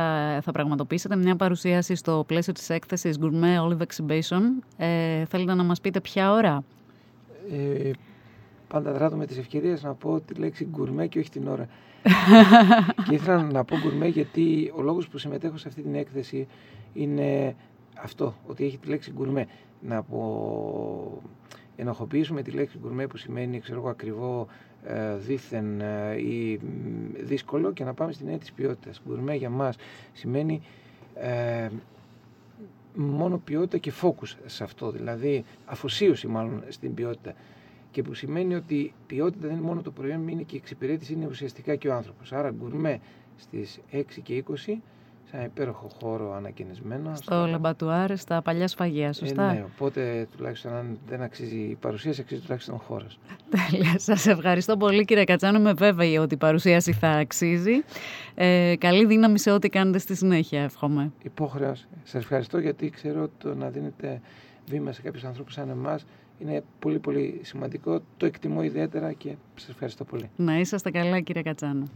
θα 0.41 0.53
πραγματοποιήσετε 0.53 1.17
μια 1.17 1.37
παρουσίαση 1.37 1.95
στο 1.95 2.25
πλαίσιο 2.27 2.53
της 2.53 2.71
έκθεσης 2.71 3.19
Gourmet 3.21 3.69
Olive 3.69 3.79
Exhibition. 3.87 4.43
Ε, 4.77 5.25
θέλετε 5.25 5.55
να 5.55 5.63
μας 5.63 5.81
πείτε 5.81 6.01
ποια 6.01 6.33
ώρα; 6.33 6.65
Ε, 7.53 7.91
πάντα 8.69 8.93
δράτω 8.93 9.17
με 9.17 9.27
τις 9.27 9.39
ευκαιρίες 9.39 9.83
να 9.83 9.95
πω 9.95 10.21
τη 10.21 10.35
λέξη 10.35 10.69
gourmet 10.79 11.09
και 11.09 11.19
όχι 11.19 11.31
την 11.31 11.49
ώρα. 11.49 11.69
και 13.09 13.15
ήθελα 13.15 13.43
να 13.43 13.65
πω 13.65 13.77
gourmet 13.77 14.13
γιατί 14.13 14.73
ο 14.77 14.83
λόγος 14.83 15.09
που 15.09 15.19
συμμετέχω 15.19 15.57
σε 15.57 15.69
αυτή 15.69 15.83
την 15.83 15.95
έκθεση 15.95 16.47
είναι 16.93 17.55
αυτό, 18.03 18.35
ότι 18.47 18.65
έχει 18.65 18.79
τη 18.79 18.89
λέξη 18.89 19.13
gourmet. 19.19 19.45
Να 19.87 20.03
πω 20.03 21.23
ενοχοποιήσουμε 21.77 22.43
τη 22.43 22.51
λέξη 22.51 22.79
γκουρμέ 22.79 23.07
που 23.07 23.17
σημαίνει 23.17 23.61
ξέρω 23.61 23.79
εγώ, 23.79 23.89
ακριβό, 23.89 24.47
ε, 24.85 25.17
δίθεν 25.17 25.81
ε, 25.81 26.17
ή 26.21 26.61
δύσκολο 27.21 27.73
και 27.73 27.85
να 27.85 27.95
πάμε 27.95 28.13
στην 28.13 28.25
έννοια 28.27 28.41
της 28.41 28.53
ποιότητας. 28.53 29.03
Γκουρμέ 29.07 29.35
για 29.35 29.51
μας 29.51 29.77
σημαίνει 30.13 30.63
ε, 31.15 31.69
μόνο 32.95 33.39
ποιότητα 33.39 33.79
και 33.79 33.93
focus 34.03 34.35
σε 34.47 34.65
αυτό, 34.65 34.91
δηλαδή 34.91 35.45
αφοσίωση 35.67 36.27
μάλλον 36.27 36.63
στην 36.69 36.95
ποιότητα 36.95 37.35
και 37.91 38.03
που 38.03 38.15
σημαίνει 38.15 38.55
ότι 38.55 38.93
ποιότητα 39.07 39.47
δεν 39.47 39.57
είναι 39.57 39.67
μόνο 39.67 39.83
το 39.83 39.91
προϊόν, 39.91 40.29
είναι 40.29 40.43
και 40.43 40.55
η 40.55 40.59
εξυπηρέτηση, 40.59 41.13
είναι 41.13 41.27
ουσιαστικά 41.27 41.77
και 41.77 41.89
ο 41.89 41.95
άνθρωπος. 41.95 42.33
Άρα 42.33 42.51
γκουρμέ 42.51 43.01
στις 43.37 43.81
6 43.93 44.03
και 44.23 44.45
20 44.49 44.73
σε 45.31 45.37
ένα 45.37 45.45
υπέροχο 45.45 45.89
χώρο 46.01 46.35
ανακαινισμένο. 46.35 47.15
Στο 47.15 47.47
L'Abattoir, 47.47 48.17
στα 48.17 48.43
παλιά 48.43 48.69
σφαγεία, 48.69 49.13
σωστά; 49.13 49.51
Ε, 49.51 49.53
ναι, 49.53 49.65
οπότε 49.75 50.29
τουλάχιστον 50.37 50.73
αν 50.73 50.99
δεν 51.09 51.23
αξίζει 51.23 51.57
η 51.57 51.77
παρουσίαση, 51.81 52.21
αξίζει 52.21 52.41
τουλάχιστον 52.41 52.75
ο 52.75 52.79
χώρος. 52.79 53.19
Τέλεια. 53.51 53.95
Σας 53.99 54.27
ευχαριστώ 54.27 54.77
πολύ, 54.77 55.05
κύριε 55.05 55.25
Κατσάνο. 55.25 55.59
Είμαι 55.59 55.73
βέβαιη 55.73 56.17
ότι 56.17 56.35
η 56.35 56.37
παρουσίαση 56.37 56.93
θα 56.93 57.09
αξίζει. 57.09 57.83
Ε, 58.35 58.75
καλή 58.79 59.07
δύναμη 59.07 59.39
σε 59.39 59.51
ό,τι 59.51 59.69
κάνετε 59.69 59.99
στη 59.99 60.17
συνέχεια, 60.17 60.63
εύχομαι. 60.63 61.13
Υποχρέωση. 61.23 61.87
Σας 62.03 62.23
ευχαριστώ 62.23 62.59
γιατί 62.59 62.91
ξέρω 62.91 63.23
ότι 63.23 63.33
το 63.39 63.55
να 63.55 63.69
δίνετε 63.69 64.21
βήμα 64.69 64.93
σε 64.93 65.03
κάποιους 65.03 65.25
ανθρώπους 65.25 65.53
σαν 65.53 65.69
εμάς 65.69 66.05
είναι 66.39 66.63
πολύ 66.79 66.99
πολύ 66.99 67.41
σημαντικό. 67.43 68.01
Το 68.17 68.27
εκτιμώ 68.27 68.63
ιδιαίτερα 68.63 69.13
και 69.13 69.35
σας 69.55 69.69
ευχαριστώ 69.69 70.05
πολύ. 70.05 70.31
Να 70.37 70.59
είσαστε 70.59 70.91
καλά 70.91 71.21
κύριε 71.21 71.43
Κατσάνο. 71.43 71.89